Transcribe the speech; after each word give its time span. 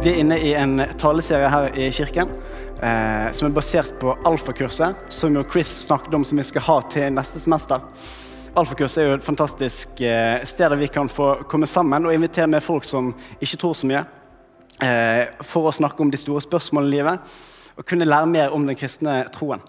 Vi 0.00 0.08
er 0.08 0.22
inne 0.22 0.38
i 0.40 0.54
en 0.56 0.80
taleserie 0.96 1.48
her 1.52 1.74
i 1.76 1.90
kirken 1.92 2.30
eh, 2.80 3.26
som 3.36 3.50
er 3.50 3.52
basert 3.52 3.90
på 4.00 4.14
alfakurset, 4.24 4.96
som 5.12 5.34
jo 5.36 5.42
Chris 5.44 5.68
snakket 5.84 6.14
om 6.16 6.24
som 6.24 6.40
vi 6.40 6.46
skal 6.48 6.64
ha 6.64 6.76
til 6.88 7.12
neste 7.12 7.42
semester. 7.42 7.84
Alfakurs 8.56 8.96
er 8.96 9.10
jo 9.10 9.18
et 9.18 9.26
fantastisk 9.26 10.00
eh, 10.00 10.40
sted 10.48 10.72
der 10.72 10.80
vi 10.80 10.88
kan 10.88 11.10
få 11.12 11.42
komme 11.52 11.68
sammen 11.68 12.08
og 12.08 12.16
invitere 12.16 12.48
med 12.48 12.64
folk 12.64 12.88
som 12.88 13.12
ikke 13.42 13.60
tror 13.60 13.76
så 13.76 13.90
mye, 13.92 14.00
eh, 14.88 15.26
for 15.44 15.68
å 15.68 15.76
snakke 15.82 16.00
om 16.00 16.08
de 16.08 16.22
store 16.22 16.40
spørsmålene 16.48 16.88
i 16.88 16.96
livet 16.96 17.36
og 17.76 17.84
kunne 17.84 18.08
lære 18.08 18.32
mer 18.32 18.56
om 18.56 18.64
den 18.64 18.80
kristne 18.80 19.26
troen. 19.36 19.60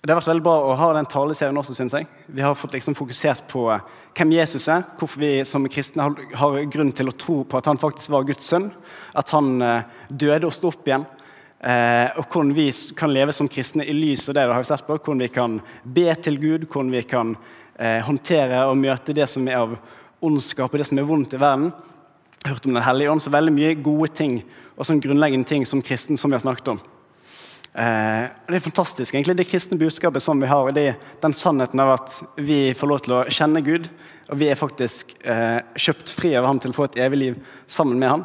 Det 0.00 0.14
har 0.14 0.16
vært 0.16 0.30
veldig 0.30 0.44
bra 0.46 0.52
å 0.64 0.76
ha 0.80 0.86
den 0.96 1.08
taleserien 1.12 1.58
også, 1.60 1.74
synes 1.76 1.92
jeg. 1.92 2.06
Vi 2.32 2.40
har 2.40 2.54
fått 2.56 2.72
liksom 2.72 2.94
fokusert 2.96 3.42
på 3.50 3.66
hvem 4.16 4.30
Jesus 4.32 4.64
er, 4.72 4.86
hvorfor 4.96 5.20
vi 5.20 5.32
som 5.44 5.66
kristne 5.68 6.06
har, 6.40 6.60
grunn 6.72 6.92
til 6.96 7.10
å 7.10 7.16
tro 7.20 7.42
på 7.44 7.58
at 7.58 7.68
han 7.68 7.80
faktisk 7.80 8.14
var 8.14 8.24
Guds 8.24 8.48
sønn, 8.48 8.70
at 9.12 9.32
han 9.36 9.60
eh, 9.60 9.90
døde 10.08 10.48
og 10.48 10.54
sto 10.56 10.70
opp 10.72 10.88
igjen. 10.88 11.04
Eh, 11.60 12.16
og 12.16 12.24
hvordan 12.32 12.54
vi 12.56 12.70
kan 12.96 13.12
leve 13.12 13.34
som 13.36 13.50
kristne 13.52 13.84
i 13.84 13.92
lys 13.92 14.24
av 14.30 14.38
det, 14.38 14.46
det 14.48 14.56
har 14.56 14.64
vi 14.64 14.70
sett 14.70 14.86
på, 14.86 14.96
hvordan 14.96 15.20
vi 15.20 15.28
kan 15.34 15.58
be 15.84 16.06
til 16.24 16.40
Gud, 16.40 16.64
hvordan 16.64 16.94
vi 16.96 17.02
kan 17.10 17.34
eh, 17.76 18.00
håndtere 18.06 18.62
og 18.70 18.80
møte 18.80 19.16
det 19.16 19.28
som 19.28 19.52
er 19.52 19.60
av 19.60 19.76
ondskap 20.24 20.72
og 20.72 20.80
det 20.80 20.88
som 20.88 21.02
er 21.02 21.10
vondt 21.10 21.36
i 21.36 21.42
verden. 21.42 21.74
Jeg 22.40 22.48
har 22.48 22.56
hørt 22.56 22.70
om 22.70 22.80
Den 22.80 22.88
hellige 22.88 23.12
ånd, 23.12 23.20
så 23.20 23.36
veldig 23.36 23.52
mye 23.52 23.76
gode 23.84 24.08
ting 24.16 24.40
og 24.78 24.88
sånn 24.88 25.04
grunnleggende 25.04 25.52
ting 25.52 25.68
som 25.68 25.84
kristen 25.84 26.16
som 26.16 26.32
vi 26.32 26.40
har 26.40 26.46
snakket 26.46 26.72
om. 26.72 26.80
Eh, 27.70 28.24
det 28.48 28.56
er 28.58 28.64
fantastisk, 28.64 29.14
egentlig, 29.14 29.36
det 29.38 29.46
kristne 29.46 29.78
budskapet 29.78 30.22
som 30.22 30.40
vi 30.42 30.48
har. 30.50 30.72
det 30.72 30.86
er 30.88 30.96
Den 31.22 31.32
sannheten 31.32 31.80
av 31.80 31.92
at 31.92 32.22
vi 32.36 32.74
får 32.74 32.88
lov 32.88 32.98
til 33.04 33.14
å 33.14 33.24
kjenne 33.30 33.62
Gud, 33.62 33.88
og 34.28 34.38
vi 34.38 34.48
er 34.50 34.58
faktisk 34.58 35.14
eh, 35.22 35.62
kjøpt 35.78 36.10
fri 36.10 36.34
av 36.34 36.44
ham 36.44 36.58
til 36.58 36.70
å 36.70 36.74
få 36.74 36.88
et 36.88 36.98
evig 37.06 37.18
liv 37.18 37.38
sammen 37.66 37.98
med 37.98 38.08
ham. 38.10 38.24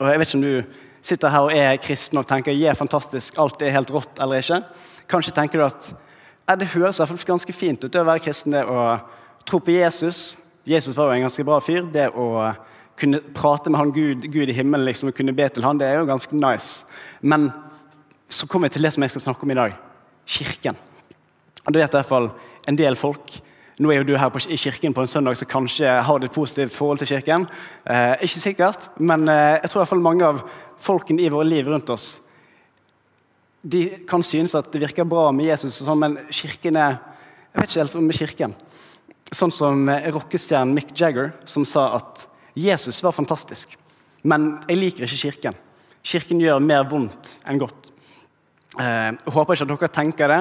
Og 0.00 0.06
Jeg 0.08 0.18
vet 0.18 0.28
ikke 0.28 0.38
om 0.38 0.44
du 0.44 0.62
sitter 1.00 1.32
her 1.32 1.46
og 1.48 1.56
er 1.56 1.80
kristen 1.80 2.20
og 2.20 2.28
tenker 2.28 2.52
«Jeg 2.52 2.68
er 2.68 2.76
fantastisk, 2.76 3.38
alt 3.38 3.62
er 3.62 3.72
helt 3.72 3.90
rått 3.90 4.20
eller 4.20 4.44
ikke. 4.44 4.60
Kanskje 5.08 5.32
tenker 5.32 5.58
du 5.58 5.64
at 5.64 5.92
eh, 6.46 6.56
det 6.60 6.72
høres 6.74 7.00
ganske 7.00 7.52
fint 7.52 7.80
ut 7.84 7.92
det 7.92 8.00
å 8.00 8.08
være 8.08 8.26
kristen, 8.26 8.52
det 8.52 8.66
å 8.68 9.00
tro 9.48 9.62
på 9.64 9.72
Jesus. 9.72 10.36
Jesus 10.68 10.96
var 10.96 11.08
jo 11.08 11.16
en 11.16 11.24
ganske 11.24 11.44
bra 11.48 11.56
fyr. 11.64 11.88
Det 11.88 12.10
å 12.12 12.52
kunne 13.00 13.22
prate 13.32 13.72
med 13.72 13.80
han 13.80 13.96
Gud, 13.96 14.28
Gud 14.28 14.52
i 14.52 14.52
himmelen 14.52 14.84
liksom, 14.84 15.08
og 15.08 15.16
kunne 15.16 15.32
be 15.32 15.48
til 15.48 15.64
han, 15.64 15.80
det 15.80 15.88
er 15.88 16.02
jo 16.02 16.08
ganske 16.10 16.36
nice. 16.36 16.84
Men 17.24 17.48
så 18.30 18.48
kommer 18.48 18.68
jeg 18.68 18.78
til 18.78 18.86
det 18.86 18.94
som 18.94 19.04
jeg 19.04 19.12
skal 19.14 19.26
snakke 19.26 19.46
om 19.46 19.52
i 19.52 19.58
dag. 19.58 19.76
Kirken. 20.26 20.78
Og 21.66 21.72
Det 21.72 21.82
vet 21.82 21.94
i 21.94 21.98
hvert 21.98 22.08
fall 22.08 22.30
en 22.68 22.78
del 22.78 22.96
folk. 22.96 23.36
Nå 23.80 23.90
er 23.90 24.00
jo 24.00 24.08
du 24.10 24.16
her 24.20 24.30
på, 24.32 24.40
i 24.48 24.58
kirken 24.60 24.94
på 24.94 25.02
en 25.02 25.10
søndag, 25.10 25.36
så 25.36 25.48
kanskje 25.48 25.88
har 25.88 26.24
et 26.24 26.32
positivt 26.32 26.74
forhold 26.74 27.00
til 27.00 27.16
kirken. 27.16 27.46
Eh, 27.84 28.16
ikke 28.24 28.42
sikkert, 28.42 28.90
men 29.00 29.28
eh, 29.28 29.60
jeg 29.62 29.70
tror 29.70 29.80
i 29.80 29.82
hvert 29.84 29.94
fall 29.94 30.04
mange 30.04 30.26
av 30.26 30.42
folkene 30.80 31.24
i 31.24 31.32
våre 31.32 31.48
liv 31.48 31.68
rundt 31.68 31.90
oss 31.90 32.20
de 33.62 33.88
kan 34.08 34.22
synes 34.24 34.54
at 34.56 34.70
det 34.72 34.80
virker 34.80 35.08
bra 35.08 35.28
med 35.36 35.50
Jesus, 35.50 35.80
sånn, 35.84 36.00
men 36.00 36.18
kirken 36.32 36.78
er 36.80 36.98
Jeg 37.50 37.58
vet 37.58 37.70
ikke 37.72 37.80
helt 37.80 37.94
om 37.98 38.04
med 38.06 38.14
kirken. 38.14 38.52
Sånn 39.34 39.50
som 39.50 39.88
eh, 39.90 40.04
rockestjernen 40.14 40.70
Mick 40.70 40.92
Jagger, 40.94 41.32
som 41.42 41.64
sa 41.66 41.88
at 41.96 42.28
Jesus 42.54 43.00
var 43.02 43.10
fantastisk, 43.10 43.72
men 44.22 44.52
jeg 44.68 44.78
liker 44.78 45.02
ikke 45.02 45.18
kirken. 45.18 45.56
Kirken 46.06 46.44
gjør 46.44 46.62
mer 46.62 46.86
vondt 46.86 47.32
enn 47.42 47.58
godt. 47.58 47.90
Jeg 48.78 49.16
eh, 49.16 49.32
håper 49.34 49.56
ikke 49.56 49.66
at 49.66 49.70
dere 49.72 49.90
tenker 49.90 50.30
det. 50.30 50.40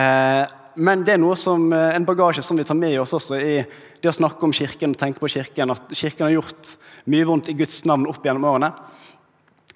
Eh, 0.00 0.54
men 0.80 1.02
det 1.04 1.12
er 1.14 1.20
noe 1.20 1.36
som, 1.36 1.66
eh, 1.72 1.92
en 1.96 2.06
bagasje 2.08 2.44
som 2.44 2.56
vi 2.56 2.64
tar 2.64 2.76
med 2.76 2.96
oss 3.00 3.12
også 3.12 3.36
i 3.36 3.58
det 4.00 4.08
å 4.08 4.16
snakke 4.16 4.42
om 4.44 4.52
Kirken 4.52 4.94
og 4.94 5.00
tenke 5.00 5.20
på 5.20 5.28
Kirken. 5.28 5.74
At 5.74 5.92
Kirken 5.92 6.24
har 6.24 6.32
gjort 6.38 6.76
mye 7.12 7.26
vondt 7.28 7.50
i 7.52 7.56
Guds 7.58 7.84
navn 7.84 8.08
opp 8.08 8.24
gjennom 8.24 8.48
årene. 8.48 8.72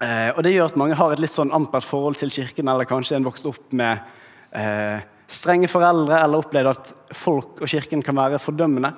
Og 0.00 0.42
Det 0.42 0.54
gjør 0.54 0.70
at 0.70 0.76
mange 0.80 0.96
har 0.96 1.12
et 1.12 1.20
litt 1.20 1.32
sånn 1.32 1.52
ampert 1.52 1.84
forhold 1.84 2.16
til 2.16 2.30
Kirken, 2.32 2.68
eller 2.72 2.88
kanskje 2.88 3.18
en 3.18 3.24
vokst 3.24 3.44
opp 3.44 3.72
med 3.76 4.00
strenge 5.28 5.68
foreldre, 5.68 6.22
eller 6.24 6.40
opplevd 6.40 6.70
at 6.70 6.92
folk 7.12 7.60
og 7.60 7.68
Kirken 7.68 8.00
kan 8.02 8.16
være 8.16 8.40
fordømmende. 8.40 8.94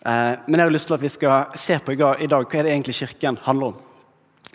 Men 0.00 0.56
jeg 0.56 0.64
har 0.64 0.72
lyst 0.72 0.88
til 0.88 0.96
at 0.96 1.04
vi 1.04 1.12
skal 1.12 1.52
se 1.60 1.76
på 1.84 1.92
i 1.92 2.00
dag 2.00 2.48
hva 2.48 2.56
er 2.56 2.64
det 2.64 2.72
egentlig 2.72 2.96
Kirken 3.02 3.36
handler 3.44 3.74
om. 3.74 3.76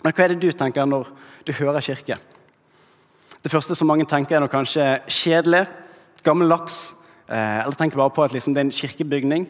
Men 0.02 0.12
hva 0.12 0.24
er 0.24 0.34
det 0.34 0.42
du 0.42 0.50
tenker 0.50 0.90
når 0.90 1.06
du 1.46 1.52
hører 1.52 1.86
kirke? 1.86 2.18
Det 3.46 3.52
første 3.52 3.76
som 3.78 3.86
mange 3.86 4.02
tenker, 4.10 4.34
er 4.34 4.42
noe 4.42 4.50
kanskje 4.50 4.82
kjedelig, 5.06 5.68
gammeldags. 6.26 6.96
Eh, 7.30 7.60
eller 7.60 7.76
tenker 7.78 8.00
bare 8.00 8.10
på 8.10 8.24
at 8.24 8.32
liksom, 8.34 8.56
det 8.56 8.58
er 8.58 8.66
en 8.66 8.74
kirkebygning. 8.74 9.44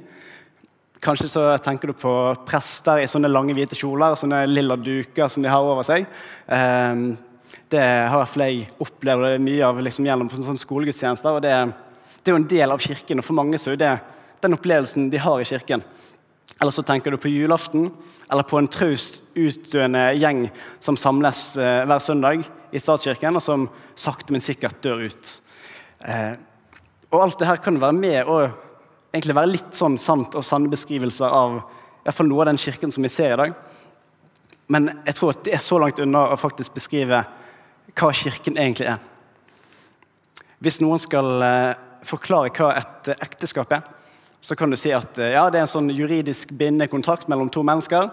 Kanskje 1.01 1.31
så 1.33 1.45
tenker 1.65 1.89
du 1.89 1.95
på 1.97 2.13
prester 2.45 3.01
i 3.01 3.07
sånne 3.09 3.31
lange 3.33 3.57
hvite 3.57 3.79
kjoler 3.79 4.13
og 4.13 4.21
sånne 4.21 4.43
lilla 4.51 4.77
duker 4.77 5.33
som 5.33 5.41
de 5.41 5.49
har 5.49 5.65
over 5.65 5.87
seg. 5.89 6.05
Eh, 6.45 6.93
det 7.73 7.81
har 7.87 8.13
i 8.13 8.21
hvert 8.21 8.35
fall 8.35 8.45
jeg 8.45 8.69
opplevd 8.85 9.41
mye 9.47 9.65
av 9.65 9.81
liksom, 9.89 10.11
gjennom 10.11 10.29
sånne 10.35 10.61
skolegudstjenester. 10.61 11.39
og 11.39 11.47
det, 11.47 11.55
det, 12.19 12.29
er 12.29 12.37
jo 12.37 12.43
en 12.43 12.51
del 12.53 12.77
av 12.77 12.85
kirken, 12.85 13.25
og 13.25 13.25
for 13.31 13.41
mange 13.41 13.63
så 13.63 13.73
er 13.73 13.81
det 13.81 13.95
den 14.45 14.59
opplevelsen 14.59 15.09
de 15.09 15.25
har 15.25 15.41
i 15.41 15.49
kirken. 15.49 15.89
Eller 16.61 16.73
så 16.73 16.83
tenker 16.87 17.13
du 17.13 17.21
på 17.21 17.29
julaften, 17.29 17.91
eller 18.33 18.47
på 18.49 18.59
en 18.59 18.69
traust, 18.73 19.23
utdøende 19.37 20.09
gjeng 20.17 20.47
som 20.81 20.97
samles 20.97 21.57
eh, 21.61 21.83
hver 21.85 22.01
søndag 22.01 22.47
i 22.73 22.81
statskirken, 22.81 23.37
og 23.37 23.45
som 23.45 23.67
sakte, 23.99 24.33
men 24.33 24.45
sikkert 24.45 24.81
dør 24.85 25.05
ut. 25.11 25.33
Eh, 26.01 26.33
og 27.13 27.23
alt 27.23 27.39
det 27.41 27.49
her 27.51 27.61
kan 27.63 27.81
være 27.81 27.97
med 27.97 28.19
og 28.25 28.49
egentlig 29.13 29.37
være 29.37 29.53
litt 29.53 29.77
sånn 29.77 29.99
sant 30.01 30.35
og 30.37 30.45
sanne 30.45 30.73
beskrivelser 30.73 31.33
av 31.33 31.59
i 31.61 32.09
hvert 32.09 32.19
fall 32.21 32.29
noe 32.31 32.45
av 32.45 32.51
den 32.51 32.61
kirken 32.61 32.93
som 32.95 33.05
vi 33.05 33.11
ser 33.11 33.35
i 33.35 33.39
dag. 33.41 33.55
Men 34.71 34.91
jeg 35.07 35.17
tror 35.19 35.33
at 35.33 35.45
det 35.47 35.55
er 35.57 35.63
så 35.63 35.79
langt 35.83 36.01
unna 36.03 36.29
å 36.33 36.39
faktisk 36.39 36.75
beskrive 36.77 37.21
hva 37.97 38.11
kirken 38.15 38.59
egentlig 38.59 38.89
er. 38.93 39.01
Hvis 40.63 40.81
noen 40.83 41.01
skal 41.03 41.43
eh, 41.45 41.77
forklare 42.07 42.53
hva 42.55 42.73
et 42.79 43.11
ekteskap 43.19 43.75
er, 43.77 43.85
så 44.47 44.55
kan 44.55 44.71
du 44.71 44.79
si 44.79 44.93
at 44.95 45.19
eh, 45.19 45.35
ja, 45.35 45.49
det 45.51 45.59
er 45.59 45.65
en 45.67 45.73
sånn 45.73 45.91
juridisk 45.91 46.53
bindende 46.55 46.87
kontrakt 46.91 47.27
mellom 47.27 47.51
to 47.51 47.65
mennesker. 47.67 48.13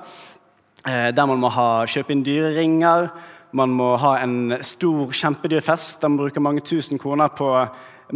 Eh, 0.90 1.12
der 1.14 1.28
man 1.30 1.42
må 1.44 1.52
ha, 1.54 1.86
kjøpe 1.86 2.16
inn 2.16 2.24
dyre 2.26 2.56
ringer, 2.56 3.12
man 3.54 3.74
må 3.78 3.92
ha 4.02 4.16
en 4.24 4.56
stor, 4.66 5.12
kjempedyr 5.14 5.62
fest 5.62 6.02
der 6.02 6.10
man 6.10 6.24
bruker 6.24 6.42
mange 6.42 6.64
tusen 6.66 6.98
kroner 6.98 7.30
på 7.38 7.52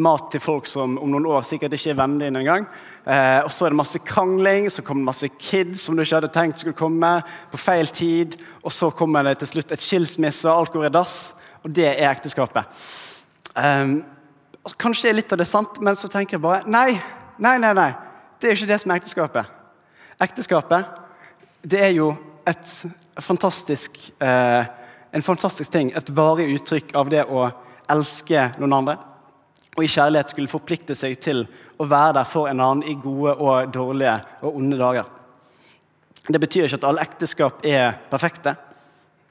mat 0.01 0.31
til 0.33 0.41
folk 0.41 0.65
som 0.69 0.95
om 0.97 1.11
noen 1.13 1.27
år 1.29 1.45
sikkert 1.45 1.75
ikke 1.77 1.91
er 1.93 1.99
vennene 1.99 2.25
dine 2.25 2.41
engang. 2.41 2.65
Eh, 3.05 3.43
og 3.43 3.51
så 3.53 3.67
er 3.67 3.75
det 3.75 3.79
masse 3.83 4.01
krangling, 4.01 4.65
så 4.73 4.81
kommer 4.81 5.05
det 5.05 5.11
masse 5.11 5.29
kids 5.37 5.85
som 5.85 5.93
du 5.93 6.01
ikke 6.01 6.17
hadde 6.17 6.31
tenkt 6.33 6.63
skulle 6.63 6.77
komme, 6.77 7.13
på 7.53 7.61
feil 7.61 7.93
tid. 7.93 8.39
Og 8.63 8.73
så 8.73 8.89
kommer 8.97 9.29
det 9.29 9.37
til 9.43 9.51
slutt 9.53 9.77
et 9.77 9.85
skilsmisse, 9.85 10.49
alt 10.49 10.73
går 10.73 10.89
i 10.89 10.93
dass. 10.97 11.19
Og 11.61 11.69
det 11.69 11.85
er 11.93 12.09
ekteskapet. 12.09 12.65
Um, 13.53 13.99
kanskje 14.81 15.13
litt 15.13 15.31
av 15.33 15.37
det 15.37 15.47
sant, 15.49 15.77
men 15.85 15.97
så 15.97 16.09
tenker 16.09 16.39
jeg 16.39 16.45
bare 16.49 16.65
nei, 16.65 16.97
nei, 17.37 17.55
nei. 17.61 17.77
nei. 17.77 17.91
Det 18.39 18.49
er 18.49 18.57
ikke 18.57 18.69
det 18.69 18.79
som 18.81 18.91
er 18.91 19.01
ekteskapet. 19.01 19.53
Ekteskapet 20.21 21.03
det 21.67 21.79
er 21.81 21.93
jo 21.97 22.11
fantastisk 23.19 23.97
eh, 24.23 24.65
en 25.11 25.23
fantastisk 25.23 25.71
ting, 25.71 25.91
et 25.95 26.09
varig 26.13 26.49
uttrykk 26.53 26.93
av 26.99 27.09
det 27.09 27.23
å 27.25 27.47
elske 27.89 28.49
noen 28.59 28.75
andre. 28.77 28.97
Og 29.77 29.85
i 29.85 29.89
kjærlighet 29.91 30.33
skulle 30.33 30.51
forplikte 30.51 30.95
seg 30.97 31.17
til 31.21 31.45
å 31.77 31.87
være 31.89 32.19
der 32.19 32.29
for 32.29 32.49
en 32.49 32.61
annen 32.61 32.85
i 32.85 32.97
gode 33.01 33.35
og 33.37 33.71
dårlige 33.73 34.13
og 34.41 34.59
onde 34.59 34.79
dager. 34.79 35.09
Det 36.27 36.41
betyr 36.43 36.67
ikke 36.67 36.81
at 36.81 36.87
alle 36.89 37.05
ekteskap 37.05 37.65
er 37.65 37.95
perfekte. 38.11 38.55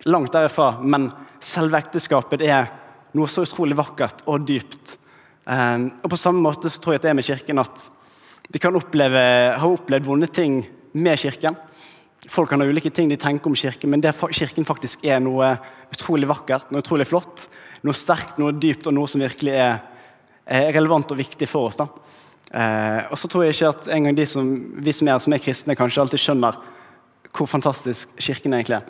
Langt 0.06 0.32
derifra. 0.32 0.76
Men 0.80 1.10
selve 1.42 1.82
ekteskapet 1.82 2.44
er 2.46 2.70
noe 3.16 3.28
så 3.30 3.44
utrolig 3.44 3.76
vakkert 3.76 4.24
og 4.30 4.46
dypt. 4.48 4.96
Eh, 5.44 5.76
og 6.02 6.08
På 6.10 6.18
samme 6.20 6.42
måte 6.42 6.72
så 6.72 6.80
tror 6.80 6.96
jeg 6.96 7.02
at 7.02 7.08
det 7.08 7.12
er 7.12 7.20
med 7.20 7.28
Kirken 7.28 7.62
at 7.62 7.90
vi 8.48 8.60
kan 8.62 8.76
oppleve, 8.78 9.22
ha 9.58 9.68
opplevd 9.68 10.06
vonde 10.06 10.28
ting 10.30 10.60
med 10.96 11.18
Kirken. 11.18 11.56
Folk 12.30 12.50
kan 12.50 12.62
ha 12.62 12.66
ulike 12.66 12.90
ting 12.94 13.10
de 13.10 13.18
tenker 13.20 13.50
om 13.50 13.56
Kirken, 13.58 13.90
men 13.90 14.02
det 14.02 14.14
Kirken 14.34 14.66
faktisk 14.66 15.04
er 15.06 15.20
noe 15.22 15.54
utrolig 15.94 16.28
vakkert, 16.30 16.70
noe 16.70 16.82
utrolig 16.82 17.06
flott, 17.08 17.46
noe 17.86 17.94
sterkt, 17.96 18.38
noe 18.42 18.54
dypt, 18.54 18.86
og 18.86 18.96
noe 18.96 19.10
som 19.10 19.22
virkelig 19.22 19.54
er, 19.54 19.76
relevant 20.46 21.10
og 21.10 21.18
viktig 21.18 21.48
for 21.50 21.66
oss. 21.66 21.78
da. 21.80 21.88
Eh, 22.54 23.00
og 23.10 23.18
så 23.18 23.26
tror 23.26 23.42
jeg 23.42 23.56
ikke 23.56 23.70
at 23.72 23.88
en 23.90 24.04
gang 24.06 24.14
de 24.14 24.26
som, 24.30 24.50
vi 24.78 24.92
som 24.94 25.08
er, 25.10 25.18
som 25.18 25.34
er 25.34 25.42
kristne, 25.42 25.74
kanskje 25.74 26.04
alltid 26.04 26.22
skjønner 26.22 26.60
hvor 27.36 27.50
fantastisk 27.50 28.14
Kirken 28.22 28.54
egentlig 28.54 28.78
er. 28.78 28.86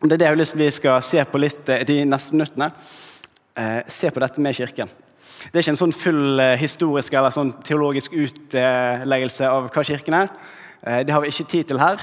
Det 0.00 0.12
er 0.12 0.16
det 0.16 0.26
jeg 0.26 0.32
har 0.32 0.40
lyst 0.40 0.56
til 0.56 0.62
vi 0.64 0.70
skal 0.74 1.02
se 1.04 1.24
på 1.28 1.40
litt 1.40 1.68
eh, 1.72 1.84
de 1.88 1.98
neste 2.08 2.36
minuttene. 2.36 2.70
Eh, 3.56 3.82
se 3.92 4.10
på 4.12 4.24
dette 4.24 4.40
med 4.40 4.56
Kirken. 4.56 4.90
Det 5.50 5.58
er 5.58 5.64
ikke 5.64 5.74
en 5.74 5.80
sånn 5.80 5.96
full 5.96 6.42
eh, 6.42 6.54
historisk 6.60 7.14
eller 7.16 7.34
sånn 7.34 7.54
teologisk 7.66 8.14
utleggelse 8.16 9.48
av 9.50 9.70
hva 9.74 9.84
Kirken 9.86 10.16
er. 10.20 10.30
Eh, 10.82 11.02
det 11.06 11.14
har 11.14 11.24
vi 11.24 11.32
ikke 11.32 11.50
tid 11.50 11.72
til 11.72 11.80
her. 11.82 12.00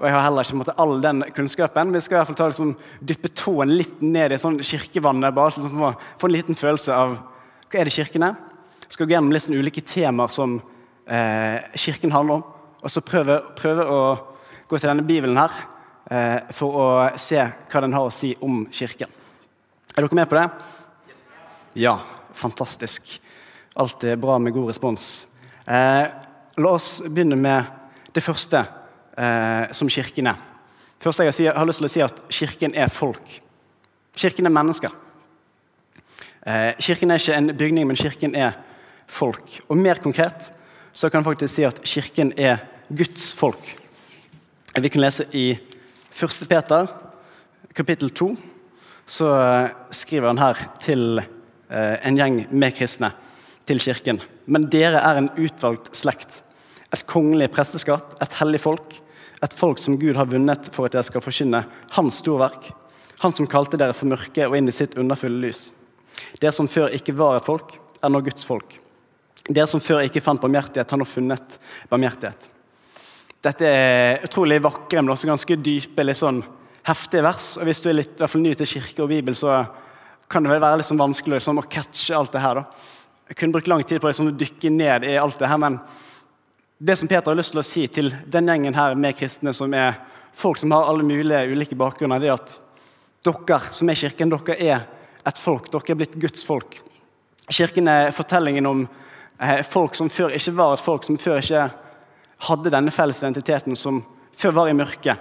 Og 0.00 0.06
jeg 0.08 0.16
har 0.16 0.24
heller 0.24 0.46
ikke 0.46 0.58
måte, 0.62 0.74
all 0.80 0.94
den 1.04 1.24
kunnskapen. 1.36 1.92
Vi 1.92 2.00
skal 2.00 2.16
i 2.16 2.18
hvert 2.20 2.30
fall 2.30 2.38
ta, 2.38 2.46
liksom, 2.48 2.70
dyppe 3.04 3.28
tåen 3.36 3.74
litt 3.74 3.98
ned 4.00 4.32
i 4.32 4.38
sånn 4.40 4.56
kirkevannet 4.64 5.34
bare 5.36 5.52
liksom, 5.52 5.74
for 5.74 5.90
å 5.90 6.20
få 6.22 6.30
en 6.30 6.34
liten 6.38 6.56
følelse 6.56 6.94
av 6.96 7.18
hva 7.20 7.80
er 7.82 7.90
det 7.90 7.92
kirken 7.98 8.24
er. 8.30 8.38
Vi 8.86 8.96
skal 8.96 9.06
gå 9.06 9.12
gjennom 9.12 9.34
litt 9.34 9.44
sånn 9.44 9.58
ulike 9.60 9.84
temaer 9.84 10.32
som 10.32 10.56
eh, 11.04 11.60
kirken 11.76 12.14
handler 12.16 12.40
om. 12.40 12.46
Og 12.80 12.94
så 12.94 13.04
prøve, 13.04 13.36
prøve, 13.58 13.84
å 13.84 14.00
gå 14.70 14.78
til 14.78 14.88
denne 14.88 15.04
bibelen 15.04 15.36
her 15.36 15.58
eh, 16.08 16.48
for 16.56 16.80
å 16.80 16.88
se 17.20 17.42
hva 17.42 17.84
den 17.84 17.96
har 17.98 18.08
å 18.08 18.14
si 18.14 18.32
om 18.40 18.62
kirken. 18.72 19.12
Er 19.92 20.06
dere 20.06 20.16
med 20.16 20.30
på 20.30 20.38
det? 20.38 20.46
Ja, 21.84 21.98
fantastisk. 22.40 23.12
Alt 23.78 24.04
er 24.04 24.18
bra 24.20 24.38
med 24.42 24.54
god 24.56 24.72
respons. 24.72 25.28
Eh, 25.66 26.06
la 26.60 26.72
oss 26.74 27.02
begynne 27.06 27.38
med 27.38 27.68
det 28.14 28.24
første 28.24 28.64
eh, 29.16 29.70
som 29.76 29.90
kirken 29.92 30.32
er. 30.32 30.40
Først 31.00 31.22
jeg 31.24 31.52
har 31.54 31.68
lyst 31.68 31.80
til 31.80 31.88
å 31.88 31.92
si 31.92 32.02
at 32.04 32.18
Kirken 32.28 32.74
er 32.76 32.90
folk. 32.92 33.38
Kirken 34.16 34.48
er 34.48 34.52
mennesker. 34.52 34.92
Eh, 36.44 36.74
kirken 36.80 37.10
er 37.10 37.20
ikke 37.20 37.36
en 37.36 37.52
bygning, 37.56 37.86
men 37.88 37.96
kirken 37.96 38.34
er 38.36 38.58
folk. 39.08 39.60
Og 39.68 39.78
mer 39.80 40.00
konkret 40.02 40.50
så 40.92 41.08
kan 41.08 41.20
jeg 41.20 41.30
faktisk 41.30 41.54
si 41.54 41.64
at 41.64 41.80
kirken 41.86 42.32
er 42.36 42.64
Guds 42.90 43.30
folk. 43.38 43.76
Vi 44.74 44.88
kan 44.88 45.02
lese 45.02 45.24
i 45.32 45.52
1. 46.10 46.46
Peter, 46.50 46.88
kapittel 47.74 48.10
2, 48.10 48.34
så 49.06 49.30
eh, 49.34 49.70
skriver 49.94 50.28
han 50.28 50.42
her 50.42 50.58
til 50.82 51.22
en 51.70 52.18
gjeng 52.18 52.42
med 52.50 52.74
kristne, 52.74 53.12
til 53.68 53.78
kirken. 53.82 54.18
Men 54.50 54.66
dere 54.72 55.02
er 55.06 55.20
en 55.20 55.30
utvalgt 55.38 55.92
slekt, 55.94 56.40
et 56.90 57.04
kongelig 57.06 57.50
presteskap, 57.54 58.16
et 58.22 58.34
hellig 58.40 58.62
folk, 58.64 58.96
et 59.40 59.54
folk 59.56 59.78
som 59.80 59.98
Gud 60.00 60.18
har 60.18 60.28
vunnet 60.28 60.68
for 60.74 60.88
at 60.88 60.96
dere 60.96 61.06
skal 61.06 61.22
forkynne 61.24 61.62
hans 61.94 62.20
storverk, 62.20 62.72
han 63.20 63.34
som 63.36 63.48
kalte 63.50 63.78
dere 63.80 63.94
for 63.96 64.10
mørke 64.10 64.46
og 64.48 64.56
inn 64.56 64.68
i 64.68 64.74
sitt 64.74 64.96
underfulle 64.98 65.44
lys. 65.46 65.68
Dere 66.40 66.52
som 66.56 66.68
før 66.68 66.92
ikke 66.96 67.14
var 67.16 67.38
et 67.38 67.46
folk, 67.46 67.76
er 68.00 68.12
nå 68.12 68.22
Guds 68.24 68.46
folk. 68.48 68.74
Dere 69.46 69.68
som 69.70 69.82
før 69.82 70.04
ikke 70.04 70.22
fant 70.24 70.40
barmhjertighet, 70.40 70.90
har 70.90 71.00
nå 71.00 71.06
funnet 71.08 71.58
barmhjertighet. 71.90 72.48
Dette 73.40 73.68
er 73.68 74.24
utrolig 74.26 74.60
vakre, 74.64 75.00
men 75.00 75.14
også 75.14 75.30
ganske 75.30 75.56
dype, 75.64 76.04
litt 76.04 76.20
sånn 76.20 76.42
heftige 76.88 77.24
vers. 77.24 77.54
Og 77.60 77.68
Hvis 77.68 77.80
du 77.80 77.88
er 77.90 78.00
litt 78.00 78.12
i 78.16 78.20
hvert 78.20 78.32
fall 78.32 78.44
ny 78.44 78.52
til 78.56 78.68
kirke 78.68 79.04
og 79.04 79.12
bibel, 79.12 79.36
så 79.36 79.62
kan 80.30 80.46
det 80.46 80.52
vel 80.52 80.62
være 80.62 80.78
litt 80.80 80.86
sånn 80.86 81.00
vanskelig 81.00 81.40
liksom, 81.40 81.58
å 81.58 81.66
catche 81.66 82.14
alt 82.14 82.32
det 82.34 82.42
her. 82.44 82.60
da. 82.60 82.86
Jeg 83.30 83.38
kunne 83.40 83.56
brukt 83.56 83.70
lang 83.70 83.82
tid 83.82 84.00
på 84.02 84.10
liksom, 84.10 84.30
å 84.30 84.38
dykke 84.38 84.70
ned 84.74 85.06
i 85.10 85.16
alt 85.18 85.38
det 85.40 85.50
her, 85.50 85.58
men 85.58 85.80
det 86.78 86.96
som 86.96 87.10
Peter 87.10 87.32
har 87.32 87.38
lyst 87.38 87.52
til 87.52 87.60
å 87.60 87.66
si 87.66 87.82
til 87.92 88.14
den 88.30 88.48
gjengen 88.48 88.78
her 88.78 88.94
med 88.96 89.18
kristne, 89.18 89.52
som 89.56 89.74
er 89.76 89.98
folk 90.32 90.58
som 90.62 90.72
har 90.72 90.86
alle 90.88 91.04
mulige 91.04 91.42
ulike 91.50 91.76
bakgrunner, 91.78 92.22
det 92.22 92.30
er 92.30 92.38
at 92.38 92.56
dere 93.26 93.74
som 93.74 93.90
er 93.90 93.98
kirken, 94.00 94.32
dere 94.32 94.56
er 94.56 94.86
et 95.28 95.42
folk. 95.42 95.68
Dere 95.68 95.92
er 95.92 96.00
blitt 96.00 96.16
Guds 96.22 96.46
folk. 96.46 96.78
Kirken 97.50 97.90
er 97.90 98.14
fortellingen 98.14 98.70
om 98.70 98.86
eh, 98.86 99.60
folk 99.66 99.98
som 99.98 100.08
før 100.08 100.32
ikke 100.38 100.56
var 100.56 100.78
et 100.78 100.86
folk, 100.86 101.04
som 101.04 101.18
før 101.20 101.42
ikke 101.42 101.66
hadde 102.46 102.72
denne 102.72 102.94
felles 102.94 103.20
identiteten, 103.20 103.76
som 103.76 104.00
før 104.32 104.56
var 104.62 104.70
i 104.70 104.78
mørket. 104.78 105.20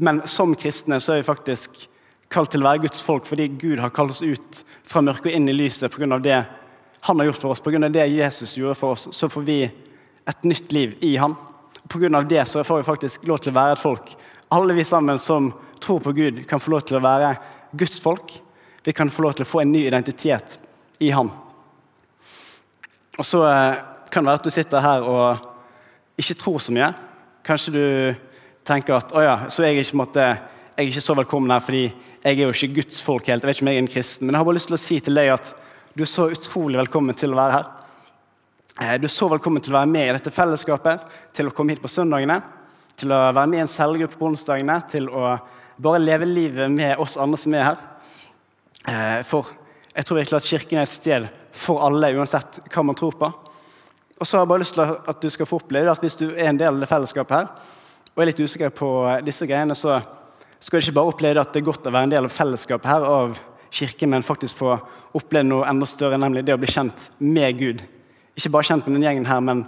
Men 0.00 0.22
som 0.30 0.54
kristne 0.56 1.00
så 1.02 1.12
er 1.12 1.20
vi 1.20 1.28
faktisk 1.28 1.82
kalt 2.30 2.52
til 2.54 2.62
å 2.62 2.68
være 2.68 2.84
Guds 2.86 3.02
folk 3.02 3.26
fordi 3.26 3.48
Gud 3.58 3.82
har 3.82 3.92
kalt 3.94 4.14
oss 4.14 4.22
ut 4.22 4.64
fra 4.86 5.02
mørket 5.02 5.32
og 5.32 5.36
inn 5.36 5.50
i 5.50 5.56
lyset 5.56 5.92
pga. 5.92 6.18
det 6.18 6.44
han 7.00 7.18
har 7.18 7.30
gjort 7.30 7.40
for 7.42 7.50
oss. 7.50 7.60
Pga. 7.60 7.88
det 7.88 8.06
Jesus 8.06 8.56
gjorde 8.56 8.74
for 8.74 8.92
oss, 8.92 9.08
så 9.12 9.28
får 9.28 9.42
vi 9.42 9.62
et 10.28 10.42
nytt 10.42 10.72
liv 10.72 10.96
i 11.00 11.16
han. 11.16 11.34
Pga. 11.88 12.22
det 12.22 12.44
så 12.48 12.64
får 12.64 12.76
vi 12.76 12.88
faktisk 12.88 13.26
lov 13.26 13.38
til 13.38 13.52
å 13.52 13.58
være 13.58 13.72
et 13.72 13.82
folk. 13.82 14.16
Alle 14.48 14.74
vi 14.74 14.84
sammen 14.84 15.18
som 15.18 15.52
tror 15.80 16.00
på 16.00 16.12
Gud, 16.12 16.48
kan 16.48 16.60
få 16.60 16.70
lov 16.70 16.80
til 16.84 16.98
å 16.98 17.04
være 17.04 17.36
Guds 17.72 18.00
folk. 18.00 18.34
Vi 18.84 18.92
kan 18.92 19.10
få 19.10 19.22
lov 19.22 19.38
til 19.38 19.46
å 19.46 19.48
få 19.48 19.62
en 19.62 19.72
ny 19.72 19.86
identitet 19.86 20.58
i 20.98 21.10
Han. 21.10 21.30
Og 23.18 23.26
så 23.26 23.44
eh, 23.48 23.80
kan 24.10 24.24
det 24.24 24.30
være 24.30 24.40
at 24.40 24.46
du 24.46 24.52
sitter 24.52 24.84
her 24.84 25.06
og 25.06 26.20
ikke 26.20 26.36
tror 26.40 26.58
så 26.60 26.72
mye. 26.72 26.90
Kanskje 27.44 27.72
du 27.74 27.84
tenker 28.66 28.96
at 28.96 29.12
å 29.16 29.24
ja, 29.24 29.36
så 29.48 29.64
jeg 29.64 29.80
ikke, 29.80 29.98
måtte, 30.00 30.26
jeg 30.80 30.86
er 30.86 30.94
ikke 30.94 31.04
så 31.04 31.14
velkommen 31.18 31.52
her 31.52 31.60
fordi 31.60 31.80
jeg 31.84 32.38
er 32.38 32.46
jo 32.46 32.52
ikke 32.54 32.74
Guds 32.78 33.02
folk 33.04 33.26
helt. 33.28 33.42
Jeg 33.42 33.48
vet 33.48 33.58
ikke 33.58 33.64
om 33.66 33.68
jeg 33.68 33.76
er 33.76 33.82
en 33.82 33.90
kristen. 33.92 34.26
Men 34.26 34.32
jeg 34.32 34.40
har 34.40 34.46
bare 34.48 34.56
lyst 34.56 34.70
til 34.70 34.76
å 34.76 34.80
si 34.80 34.96
til 35.04 35.18
deg 35.18 35.28
at 35.34 35.50
du 35.92 36.02
er 36.06 36.08
så 36.08 36.24
utrolig 36.32 36.78
velkommen 36.80 37.16
til 37.20 37.34
å 37.34 37.36
være 37.36 37.56
her. 37.58 37.66
Eh, 38.80 38.94
du 38.96 39.04
er 39.04 39.12
så 39.12 39.26
velkommen 39.28 39.60
til 39.60 39.74
å 39.74 39.76
være 39.76 39.90
med 39.92 40.06
i 40.08 40.14
dette 40.16 40.32
fellesskapet, 40.32 41.02
til 41.36 41.50
å 41.50 41.52
komme 41.52 41.74
hit 41.74 41.82
på 41.82 41.90
søndagene, 41.92 42.38
til 42.96 43.12
å 43.12 43.18
være 43.28 43.50
med 43.52 43.60
i 43.60 43.62
en 43.66 43.68
cellegruppe 43.68 44.16
på 44.16 44.30
onsdagene, 44.30 44.78
til 44.88 45.10
å 45.12 45.34
bare 45.84 46.00
leve 46.00 46.28
livet 46.28 46.72
med 46.72 47.02
oss 47.02 47.18
andre 47.20 47.40
som 47.42 47.56
er 47.58 47.66
her. 47.66 47.82
Eh, 48.88 49.18
for 49.28 49.50
jeg 49.90 50.08
tror 50.08 50.20
virkelig 50.22 50.38
at 50.38 50.48
Kirken 50.48 50.80
er 50.80 50.88
et 50.88 50.94
sted 50.94 51.26
for 51.60 51.82
alle, 51.84 52.14
uansett 52.16 52.62
hva 52.70 52.86
man 52.88 52.96
tror 52.96 53.18
på. 53.20 53.28
Og 54.16 54.24
så 54.24 54.38
har 54.38 54.46
jeg 54.46 54.52
bare 54.54 54.64
lyst 54.64 54.78
til 54.78 54.96
at 55.12 55.20
du 55.20 55.28
skal 55.28 55.50
få 55.50 55.60
oppleve 55.60 55.92
at 55.92 56.00
hvis 56.00 56.16
du 56.16 56.30
er 56.30 56.48
en 56.48 56.62
del 56.62 56.72
av 56.72 56.80
det 56.80 56.88
fellesskapet 56.88 57.36
her, 57.36 57.52
og 58.14 58.24
er 58.24 58.32
litt 58.32 58.40
usikker 58.40 58.72
på 58.72 58.88
disse 59.28 59.44
greiene, 59.44 59.76
så 59.76 59.98
skal 60.60 60.82
ikke 60.82 60.96
bare 60.96 61.12
oppleve 61.12 61.40
at 61.40 61.54
det 61.54 61.62
er 61.62 61.68
godt 61.70 61.88
å 61.88 61.92
være 61.94 62.08
en 62.08 62.12
del 62.12 62.28
av 62.28 62.34
fellesskapet 62.34 62.90
her 62.90 63.06
av 63.06 63.38
kirken, 63.70 64.10
men 64.12 64.26
faktisk 64.26 64.60
få 64.60 64.74
oppleve 65.16 65.46
noe 65.46 65.68
enda 65.70 65.86
større, 65.88 66.18
nemlig 66.20 66.44
det 66.46 66.54
å 66.56 66.60
bli 66.60 66.70
kjent 66.70 67.08
med 67.22 67.58
Gud. 67.58 67.84
Ikke 68.36 68.52
bare 68.52 68.68
kjent 68.68 68.86
med 68.86 68.98
denne 68.98 69.08
gjengen 69.08 69.28
her, 69.30 69.42
men 69.44 69.64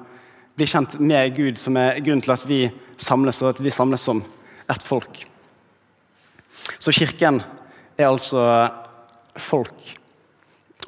bli 0.58 0.68
kjent 0.68 0.98
med 1.00 1.36
Gud, 1.36 1.58
som 1.60 1.78
er 1.80 2.00
grunnen 2.02 2.24
til 2.24 2.34
at 2.34 2.44
vi 2.48 2.60
samles, 3.00 3.40
og 3.42 3.54
at 3.54 3.62
vi 3.64 3.72
samles 3.72 4.04
som 4.04 4.20
ett 4.70 4.84
folk. 4.84 5.22
Så 6.78 6.92
kirken 6.94 7.40
er 7.96 8.10
altså 8.10 8.42
folk. 9.40 9.88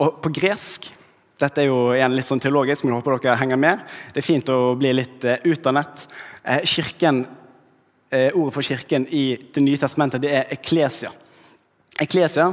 Og 0.02 0.20
på 0.22 0.34
gresk 0.40 0.90
Dette 1.34 1.64
er 1.64 1.66
jo 1.66 1.90
igjen 1.90 2.14
litt 2.14 2.28
sånn 2.28 2.40
teologisk, 2.40 2.84
men 2.84 2.92
jeg 2.92 3.00
håper 3.00 3.16
dere 3.24 3.40
henger 3.40 3.58
med. 3.58 3.80
Det 4.14 4.20
er 4.20 4.24
fint 4.24 4.50
å 4.54 4.76
bli 4.78 4.92
litt 4.94 5.24
uh, 5.26 5.34
utdannet. 5.50 6.04
Uh, 6.46 6.60
kirken, 6.62 7.24
ordet 8.34 8.54
for 8.54 8.62
kirken 8.62 9.06
i 9.10 9.36
Det 9.54 9.62
nye 9.62 9.80
testamentet 9.80 10.22
det 10.22 10.30
er 10.30 10.52
eklesia. 10.54 11.10
Eklesia 12.00 12.52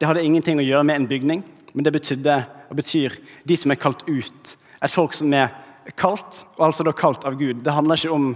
det 0.00 0.08
hadde 0.08 0.22
ingenting 0.24 0.56
å 0.56 0.64
gjøre 0.64 0.86
med 0.88 0.96
en 0.96 1.08
bygning, 1.10 1.42
men 1.74 1.84
det 1.84 1.92
betydde, 1.92 2.38
betyr 2.72 3.18
de 3.44 3.56
som 3.58 3.72
er 3.72 3.78
kalt 3.80 4.00
ut. 4.08 4.54
Et 4.80 4.92
folk 4.92 5.12
som 5.12 5.32
er 5.36 5.50
kalt, 6.00 6.44
og 6.56 6.70
altså 6.70 6.86
da 6.86 6.94
kalt 6.96 7.26
av 7.28 7.36
Gud. 7.36 7.60
Det 7.66 7.74
handler 7.74 8.00
ikke 8.00 8.14
om 8.14 8.30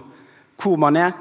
hvor 0.61 0.77
man 0.81 0.99
er, 1.01 1.15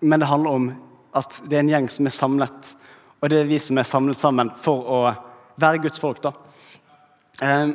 men 0.00 0.22
det 0.22 0.30
handler 0.30 0.56
om 0.56 0.70
at 1.16 1.42
det 1.44 1.58
er 1.58 1.64
en 1.64 1.74
gjeng 1.74 1.90
som 1.92 2.08
er 2.08 2.14
samlet. 2.16 2.72
Og 3.20 3.28
det 3.32 3.42
er 3.42 3.50
vi 3.50 3.60
som 3.60 3.76
er 3.76 3.88
samlet 3.88 4.20
sammen 4.20 4.52
for 4.62 4.88
å 4.88 5.02
være 5.60 5.82
Guds 5.84 6.00
folk. 6.00 6.22
da. 6.24 6.32
Eh, 7.42 7.68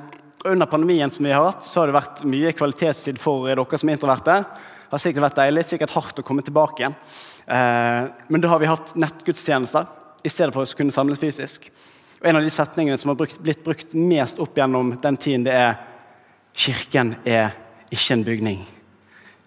under 0.46 0.66
pandemien 0.66 1.10
som 1.14 1.26
vi 1.26 1.32
har 1.32 1.46
hatt, 1.46 1.64
så 1.64 1.82
har 1.82 1.92
det 1.92 2.00
vært 2.00 2.24
mye 2.26 2.54
kvalitetstid 2.58 3.22
for 3.22 3.46
dere 3.46 3.78
som 3.78 3.90
er 3.90 3.98
introverte. 4.00 4.42
Har 4.92 5.00
sikkert 5.00 5.30
vært 5.30 5.40
deilig, 5.40 5.64
sikkert 5.70 5.94
hardt 5.96 6.20
å 6.20 6.26
komme 6.28 6.44
tilbake 6.44 6.84
igjen. 6.84 6.96
Eh, 7.48 8.10
men 8.28 8.44
da 8.44 8.52
har 8.52 8.60
vi 8.60 8.70
hatt 8.70 8.92
nettgudstjenester 9.00 9.88
i 10.28 10.32
stedet 10.32 10.54
for 10.54 10.68
å 10.68 10.78
kunne 10.78 10.94
samles 10.94 11.22
fysisk. 11.22 11.70
Og 12.20 12.28
En 12.30 12.38
av 12.38 12.44
de 12.44 12.52
setningene 12.54 13.00
som 13.00 13.14
har 13.14 13.18
brukt, 13.18 13.40
blitt 13.42 13.64
brukt 13.64 13.96
mest 13.98 14.40
opp 14.44 14.58
gjennom 14.58 14.94
den 15.02 15.18
tiden, 15.18 15.48
det 15.48 15.56
er 15.56 15.80
Kirken 16.52 17.16
er 17.24 17.54
ikke 17.92 18.18
en 18.18 18.26
bygning. 18.28 18.66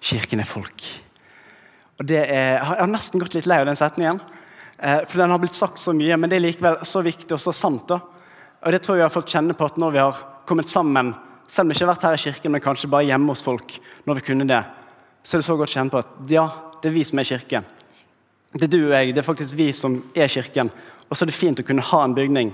Kirken 0.01 0.41
er 0.41 0.49
folk. 0.49 0.87
Og 2.01 2.07
det 2.09 2.23
er, 2.25 2.57
Jeg 2.57 2.65
har 2.65 2.89
nesten 2.89 3.21
gått 3.21 3.37
litt 3.37 3.47
lei 3.47 3.61
av 3.61 3.69
den 3.69 3.77
setningen. 3.77 4.21
Eh, 4.79 5.05
for 5.05 5.21
den 5.21 5.31
har 5.31 5.39
blitt 5.39 5.55
sagt 5.55 5.79
så 5.79 5.93
mye, 5.93 6.17
men 6.17 6.31
det 6.31 6.39
er 6.39 6.47
likevel 6.47 6.81
så 6.83 7.05
viktig 7.05 7.37
og 7.37 7.41
så 7.41 7.53
sant. 7.53 7.87
da. 7.89 8.01
Og 8.65 8.73
det 8.73 8.81
tror 8.83 8.97
jeg 8.97 9.05
vi 9.05 9.07
har 9.07 9.13
fått 9.13 9.35
kjenne 9.37 9.55
på 9.55 9.69
at 9.69 9.77
når 9.77 9.93
vi 9.93 10.01
har 10.01 10.25
kommet 10.49 10.69
sammen, 10.69 11.13
selv 11.47 11.67
om 11.67 11.71
vi 11.71 11.77
ikke 11.77 11.85
har 11.85 11.93
vært 11.93 12.09
her 12.09 12.17
i 12.17 12.25
kirken, 12.25 12.53
men 12.53 12.65
kanskje 12.65 12.91
bare 12.91 13.07
hjemme 13.07 13.29
hos 13.29 13.45
folk, 13.45 13.77
når 14.09 14.19
vi 14.19 14.27
kunne 14.33 14.49
det, 14.49 14.63
så 15.25 15.37
er 15.37 15.41
det 15.41 15.49
så 15.49 15.57
godt 15.57 15.73
kjent 15.73 15.93
på 15.95 16.03
at 16.03 16.31
ja, 16.31 16.45
det 16.83 16.91
er 16.91 16.95
vi 16.95 17.05
som 17.09 17.21
er 17.21 17.29
kirken. 17.29 17.67
Det 18.55 18.67
er 18.69 18.73
du 18.75 18.81
og 18.85 18.95
jeg, 18.95 19.15
det 19.15 19.23
er 19.23 19.27
faktisk 19.27 19.57
vi 19.59 19.71
som 19.75 19.97
er 20.15 20.29
kirken. 20.31 20.71
Og 21.09 21.17
så 21.17 21.25
er 21.25 21.31
det 21.31 21.37
fint 21.37 21.61
å 21.61 21.67
kunne 21.67 21.85
ha 21.85 22.03
en 22.05 22.15
bygning. 22.15 22.53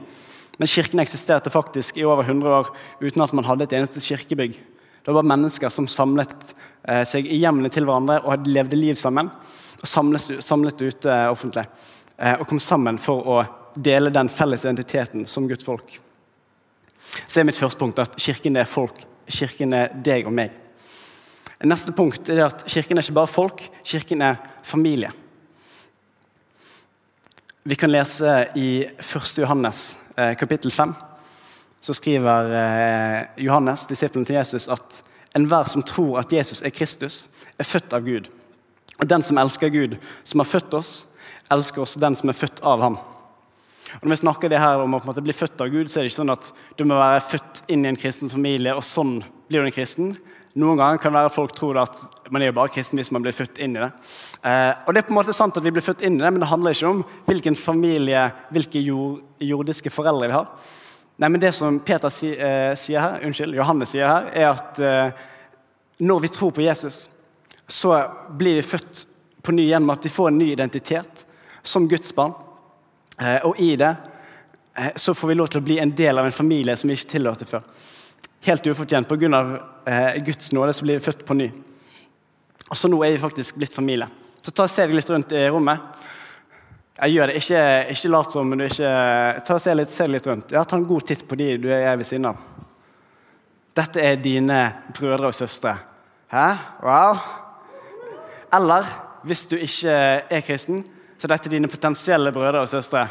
Men 0.60 0.70
kirken 0.70 1.02
eksisterte 1.02 1.52
faktisk 1.52 1.98
i 1.98 2.06
over 2.06 2.22
100 2.24 2.54
år 2.54 2.70
uten 3.00 3.24
at 3.24 3.34
man 3.36 3.46
hadde 3.48 3.66
et 3.66 3.74
eneste 3.78 4.02
kirkebygg. 4.04 4.58
Det 5.04 5.14
var 5.16 5.26
mennesker 5.26 5.72
som 5.72 5.88
samlet 5.88 6.52
eh, 6.84 7.02
seg 7.08 7.26
i 7.26 7.40
hjemmene 7.40 7.70
til 7.72 7.88
hverandre 7.88 8.20
og 8.22 8.46
levde 8.48 8.78
liv 8.78 8.98
sammen. 9.00 9.32
Og 9.80 9.88
samlet, 9.88 10.42
samlet 10.44 10.84
ute 10.84 11.16
offentlig. 11.32 11.64
Eh, 12.20 12.36
og 12.36 12.46
kom 12.48 12.60
sammen 12.62 13.00
for 13.00 13.24
å 13.24 13.40
dele 13.74 14.12
den 14.14 14.28
felles 14.28 14.66
identiteten 14.66 15.26
som 15.26 15.48
Guds 15.48 15.66
folk. 15.66 15.96
Så 17.00 17.32
det 17.32 17.42
er 17.42 17.48
mitt 17.48 17.58
første 17.58 17.80
punkt, 17.80 17.98
at 17.98 18.20
kirken 18.20 18.60
er 18.60 18.68
folk. 18.68 19.00
Kirken 19.30 19.72
er 19.74 19.94
deg 20.04 20.28
og 20.28 20.36
meg. 20.36 20.59
Neste 21.60 21.92
punkt 21.92 22.28
er 22.32 22.46
at 22.46 22.62
kirken 22.64 22.96
er 22.96 23.04
ikke 23.04 23.18
bare 23.18 23.28
folk, 23.28 23.62
kirken 23.84 24.22
er 24.24 24.38
familie. 24.64 25.10
Vi 27.68 27.76
kan 27.76 27.92
lese 27.92 28.46
i 28.56 28.86
1. 28.96 29.38
Johannes 29.42 29.98
eh, 30.16 30.32
kapittel 30.40 30.72
5 30.72 30.94
så 31.80 31.94
skriver 31.94 32.52
eh, 32.56 33.26
Johannes, 33.44 33.86
disippelen 33.88 34.24
til 34.28 34.36
Jesus, 34.36 34.68
at 34.68 35.02
enhver 35.36 35.68
som 35.68 35.84
tror 35.86 36.18
at 36.20 36.32
Jesus 36.32 36.62
er 36.62 36.72
Kristus, 36.74 37.28
er 37.58 37.68
født 37.68 37.92
av 37.96 38.04
Gud. 38.04 38.28
Og 39.00 39.08
den 39.08 39.24
som 39.24 39.40
elsker 39.40 39.72
Gud, 39.72 39.96
som 40.24 40.42
har 40.42 40.48
født 40.48 40.76
oss, 40.76 40.92
elsker 41.52 41.84
også 41.84 42.02
den 42.02 42.16
som 42.16 42.32
er 42.32 42.36
født 42.36 42.60
av 42.64 42.84
ham. 42.84 42.98
Og 43.96 44.04
når 44.04 44.12
vi 44.12 44.20
snakker 44.20 44.52
det 44.52 44.60
her 44.60 44.80
om 44.84 44.96
å 44.96 45.00
bli 45.02 45.34
født 45.34 45.60
av 45.64 45.72
Gud, 45.72 45.88
så 45.88 46.00
er 46.00 46.04
det 46.04 46.12
ikke 46.12 46.20
sånn 46.20 46.36
at 46.36 46.50
du 46.76 46.84
må 46.86 46.98
være 47.00 47.24
født 47.32 47.62
inn 47.72 47.86
i 47.86 47.90
en 47.90 47.98
kristen 47.98 48.30
familie, 48.30 48.76
og 48.76 48.84
sånn 48.86 49.18
blir 49.48 49.64
du 49.64 49.70
en 49.70 49.74
kristen. 49.74 50.12
Noen 50.58 50.80
ganger 50.80 50.98
kan 50.98 51.12
det 51.12 51.20
være 51.20 51.30
at 51.30 51.34
folk 51.36 51.52
tror 51.54 51.78
at 51.78 52.00
man 52.34 52.42
er 52.42 52.50
jo 52.50 52.56
bare 52.56 52.72
kristen 52.74 52.98
hvis 52.98 53.12
man 53.14 53.22
blir 53.22 53.34
født 53.34 53.60
inn 53.62 53.76
i 53.76 53.82
det. 53.84 53.90
Eh, 54.42 54.72
og 54.82 54.90
det 54.90 55.02
er 55.02 55.06
på 55.06 55.14
en 55.14 55.20
måte 55.20 55.34
sant 55.36 55.56
at 55.56 55.62
vi 55.62 55.70
blir 55.74 55.84
født 55.84 56.02
inn 56.06 56.18
i 56.18 56.24
det, 56.24 56.32
men 56.32 56.42
det 56.42 56.50
handler 56.50 56.74
ikke 56.74 56.90
om 56.90 57.04
hvilken 57.28 57.58
familie, 57.58 58.24
hvilke 58.50 58.82
jord, 58.82 59.20
jordiske 59.38 59.92
foreldre 59.94 60.30
vi 60.30 60.38
har. 60.38 60.50
Nei, 61.20 61.28
men 61.28 61.40
Det 61.40 61.52
som 61.54 61.78
Peter 61.84 62.10
si, 62.10 62.32
eh, 62.32 62.74
sier 62.74 63.00
her, 63.00 63.26
unnskyld, 63.28 63.54
Johannes 63.54 63.94
sier 63.94 64.08
her, 64.08 64.30
er 64.34 64.48
at 64.50 64.78
eh, 64.82 65.24
når 66.00 66.20
vi 66.24 66.32
tror 66.34 66.50
på 66.56 66.64
Jesus, 66.64 67.08
så 67.68 67.94
blir 68.38 68.58
vi 68.58 68.66
født 68.66 69.06
på 69.42 69.52
ny 69.52 69.68
gjennom 69.68 69.92
at 69.94 70.04
vi 70.04 70.12
får 70.12 70.28
en 70.28 70.38
ny 70.38 70.50
identitet 70.52 71.24
som 71.62 71.88
Guds 71.88 72.14
barn. 72.16 72.34
Eh, 73.20 73.38
og 73.46 73.60
i 73.60 73.74
det 73.76 73.94
eh, 74.74 74.90
så 74.96 75.14
får 75.14 75.28
vi 75.28 75.38
lov 75.38 75.52
til 75.52 75.60
å 75.60 75.66
bli 75.68 75.78
en 75.78 75.94
del 75.94 76.18
av 76.18 76.26
en 76.26 76.34
familie 76.34 76.76
som 76.76 76.90
vi 76.90 76.96
ikke 76.98 77.14
tilhørte 77.14 77.48
før. 77.48 77.62
Helt 78.40 78.66
ufortjent. 78.66 79.08
Pga. 79.08 79.60
Eh, 79.86 80.22
Guds 80.24 80.52
nåde 80.52 80.72
så 80.72 80.84
blir 80.84 81.00
født 81.00 81.26
på 81.26 81.34
ny. 81.34 81.50
Og 82.70 82.76
så 82.76 82.88
nå 82.88 83.00
er 83.04 83.16
vi 83.16 83.22
faktisk 83.22 83.58
blitt 83.60 83.74
familie. 83.74 84.08
Så 84.40 84.52
ta 84.54 84.64
og 84.64 84.72
se 84.72 84.86
deg 84.86 84.96
litt 84.96 85.10
rundt 85.10 85.34
i 85.36 85.48
rommet. 85.50 86.06
Jeg 87.00 87.16
gjør 87.16 87.30
det. 87.30 87.40
Ikke, 87.40 87.60
ikke 87.94 88.12
lat 88.12 88.32
som 88.32 88.50
du 88.52 88.64
ikke 88.64 88.92
Ta 89.46 89.56
og 89.56 89.62
se 89.62 89.74
litt, 89.76 89.92
se 89.92 90.06
litt 90.08 90.26
rundt. 90.28 90.54
Ja, 90.54 90.64
Ta 90.64 90.78
en 90.78 90.88
god 90.88 91.06
titt 91.08 91.26
på 91.28 91.38
de 91.40 91.54
du 91.60 91.68
er 91.72 91.96
ved 91.96 92.08
siden 92.08 92.30
av. 92.30 92.40
Dette 93.76 94.02
er 94.02 94.16
dine 94.20 94.60
brødre 94.96 95.30
og 95.30 95.36
søstre. 95.36 95.76
Hæ? 96.32 96.46
Wow. 96.84 97.20
Eller 98.54 98.88
hvis 99.26 99.46
du 99.50 99.56
ikke 99.56 99.92
er 100.30 100.42
kristen, 100.46 100.82
så 101.20 101.28
dette 101.28 101.48
er 101.48 101.56
dine 101.58 101.70
potensielle 101.70 102.32
brødre 102.32 102.64
og 102.64 102.70
søstre. 102.70 103.06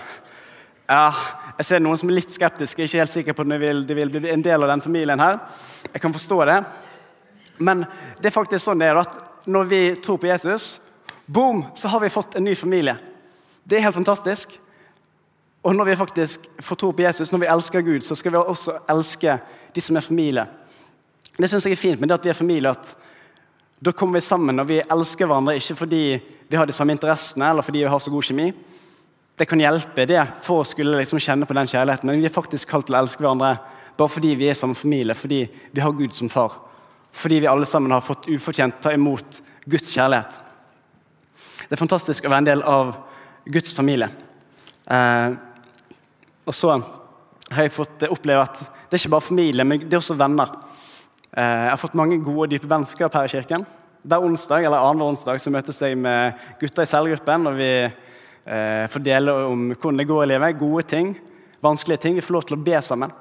Ja, 0.89 1.13
jeg 1.59 1.67
ser 1.67 1.81
noen 1.83 1.99
som 2.01 2.09
er 2.09 2.17
litt 2.17 2.31
skeptiske, 2.33 2.81
ikke 2.81 3.03
helt 3.03 3.11
sikker 3.11 3.35
på 3.37 3.43
om 3.45 3.51
de 3.53 3.59
vil, 3.61 3.83
de 3.85 3.93
vil 3.93 4.09
bli 4.09 4.31
en 4.33 4.41
del 4.41 4.63
av 4.65 4.71
den 4.71 4.81
familien. 4.81 5.19
her. 5.19 5.37
Jeg 5.93 6.01
kan 6.01 6.13
forstå 6.13 6.45
det. 6.49 6.63
Men 7.59 7.85
det 8.17 8.31
er 8.31 8.33
faktisk 8.33 8.63
sånn 8.63 8.79
det 8.81 8.87
er 8.89 8.97
at 8.97 9.19
når 9.45 9.67
vi 9.69 9.81
tror 10.01 10.17
på 10.17 10.31
Jesus, 10.31 10.79
boom, 11.25 11.65
så 11.75 11.91
har 11.93 12.01
vi 12.01 12.09
fått 12.09 12.35
en 12.35 12.43
ny 12.43 12.55
familie. 12.55 12.97
Det 13.63 13.77
er 13.77 13.85
helt 13.85 13.99
fantastisk. 13.99 14.57
Og 15.61 15.75
når 15.75 15.91
vi 15.91 15.95
faktisk 15.99 16.47
får 16.57 16.75
tro 16.75 16.91
på 16.91 17.05
Jesus, 17.05 17.31
når 17.31 17.43
vi 17.43 17.51
elsker 17.53 17.85
Gud, 17.85 18.01
så 18.01 18.15
skal 18.15 18.31
vi 18.31 18.41
også 18.41 18.79
elske 18.89 19.37
de 19.75 19.81
som 19.81 19.97
er 19.99 20.07
familie. 20.07 20.47
Det 21.37 21.51
syns 21.51 21.67
jeg 21.67 21.77
er 21.77 21.83
fint 21.83 22.01
med 22.01 22.09
det 22.09 22.17
at 22.17 22.25
vi 22.25 22.33
er 22.33 22.39
familie. 22.39 22.69
at 22.71 22.95
Da 23.85 23.91
kommer 23.91 24.17
vi 24.17 24.25
sammen 24.25 24.59
og 24.59 24.67
vi 24.67 24.81
elsker 24.81 25.25
hverandre 25.25 25.55
ikke 25.55 25.75
fordi 25.75 26.19
vi 26.49 26.57
har 26.57 26.65
de 26.65 26.73
samme 26.73 26.91
interessene 26.91 27.49
eller 27.49 27.61
fordi 27.61 27.83
vi 27.83 27.91
har 27.93 27.99
så 27.99 28.11
god 28.11 28.23
kjemi. 28.23 28.53
Det 29.39 29.45
kan 29.47 29.61
hjelpe 29.61 30.03
det 30.03 30.19
for 30.43 30.61
å 30.61 30.67
skulle 30.67 30.97
liksom 30.99 31.21
kjenne 31.23 31.47
på 31.47 31.55
den 31.55 31.69
kjærligheten. 31.71 32.09
Men 32.09 32.19
vi 32.19 32.27
er 32.27 32.33
faktisk 32.35 32.73
kalt 32.73 32.89
til 32.89 32.97
å 32.97 32.99
elske 32.99 33.23
hverandre 33.23 33.53
bare 33.99 34.11
fordi 34.11 34.33
vi 34.35 34.49
er 34.51 34.57
samme 34.57 34.75
familie, 34.75 35.15
fordi 35.15 35.45
vi 35.47 35.83
har 35.83 35.95
Gud 35.95 36.15
som 36.15 36.31
far. 36.31 36.57
Fordi 37.15 37.39
vi 37.43 37.47
alle 37.47 37.67
sammen 37.67 37.91
har 37.95 38.03
fått 38.03 38.27
ufortjent 38.27 38.81
ta 38.83 38.91
imot 38.95 39.39
Guds 39.63 39.93
kjærlighet. 39.95 40.41
Det 41.69 41.75
er 41.75 41.79
fantastisk 41.79 42.27
å 42.27 42.33
være 42.33 42.43
en 42.43 42.49
del 42.49 42.65
av 42.67 42.91
Guds 43.47 43.71
familie. 43.77 44.09
Eh, 44.91 45.31
og 46.43 46.55
så 46.55 46.75
har 46.75 47.63
jeg 47.63 47.75
fått 47.75 48.07
oppleve 48.09 48.43
at 48.43 48.59
det 48.59 48.97
er 48.97 49.03
ikke 49.03 49.15
bare 49.15 49.27
familie, 49.29 49.67
men 49.67 49.85
det 49.85 49.93
er 49.93 50.01
også 50.01 50.19
venner. 50.19 50.51
Eh, 51.31 51.63
jeg 51.63 51.73
har 51.77 51.81
fått 51.81 51.95
mange 51.99 52.19
gode 52.19 52.49
og 52.49 52.53
dype 52.57 52.67
vennskap 52.67 53.15
her 53.15 53.31
i 53.31 53.33
kirken. 53.37 53.63
Hver 54.03 54.27
onsdag 54.27 54.67
eller 54.67 54.83
annenhver 54.83 55.15
onsdag 55.15 55.39
så 55.39 55.51
møtes 55.53 55.79
jeg 55.83 55.95
med 55.99 56.35
gutta 56.59 56.83
i 56.83 56.91
cellegruppen. 56.91 57.47
og 57.47 57.59
vi 57.59 57.71
eh, 58.45 58.85
får 58.91 59.03
dele 59.03 59.33
om 59.49 59.69
hvordan 59.73 59.99
det 60.01 60.07
går 60.09 60.23
i 60.23 60.29
livet. 60.33 60.59
Gode 60.59 60.85
ting, 60.89 61.15
vanskelige 61.63 62.03
ting. 62.03 62.15
Vi 62.15 62.23
får 62.25 62.37
lov 62.37 62.47
til 62.47 62.57
å 62.57 62.63
be 62.63 62.81
sammen. 62.85 63.11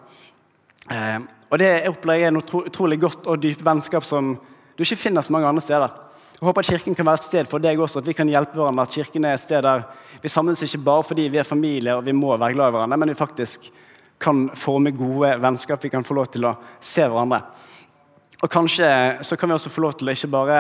Eh, 0.91 1.19
og 1.49 1.59
Det 1.59 1.71
opplever 1.89 2.21
jeg 2.21 2.29
er 2.29 2.37
noe 2.37 2.65
utrolig 2.69 3.01
godt 3.01 3.27
og 3.27 3.41
dype 3.41 3.65
vennskap 3.65 4.05
som 4.05 4.37
du 4.77 4.85
ikke 4.85 5.01
finner 5.01 5.25
så 5.25 5.33
mange 5.35 5.49
andre 5.49 5.65
steder. 5.65 5.97
Jeg 6.39 6.47
håper 6.47 6.63
at 6.63 6.71
Kirken 6.71 6.95
kan 6.95 7.07
være 7.09 7.19
et 7.19 7.27
sted 7.27 7.49
for 7.51 7.59
deg 7.59 7.81
også, 7.83 7.99
at 7.99 8.07
vi 8.07 8.15
kan 8.15 8.29
hjelpe 8.31 8.55
hverandre. 8.55 8.85
At 8.87 8.95
Kirken 8.95 9.25
er 9.27 9.35
et 9.35 9.43
sted 9.43 9.65
der 9.67 9.83
vi 10.23 10.31
samles 10.31 10.63
ikke 10.63 10.85
bare 10.87 11.07
fordi 11.07 11.27
vi 11.33 11.41
er 11.41 11.47
familie 11.47 11.97
og 11.99 12.05
vi 12.07 12.15
må 12.15 12.37
være 12.37 12.55
glad 12.55 12.71
i 12.71 12.77
hverandre, 12.77 12.99
men 12.99 13.11
vi 13.11 13.19
faktisk 13.19 13.67
kan 14.23 14.49
forme 14.55 14.93
gode 14.95 15.33
vennskap. 15.43 15.83
Vi 15.83 15.91
kan 15.91 16.07
få 16.07 16.15
lov 16.15 16.31
til 16.31 16.47
å 16.47 16.55
se 16.79 17.03
hverandre. 17.07 17.43
Og 18.39 18.51
kanskje 18.51 18.89
så 19.27 19.37
kan 19.37 19.51
vi 19.51 19.57
også 19.57 19.73
få 19.75 19.83
lov 19.83 19.97
til 19.99 20.11
å 20.11 20.15
ikke 20.15 20.31
bare 20.31 20.59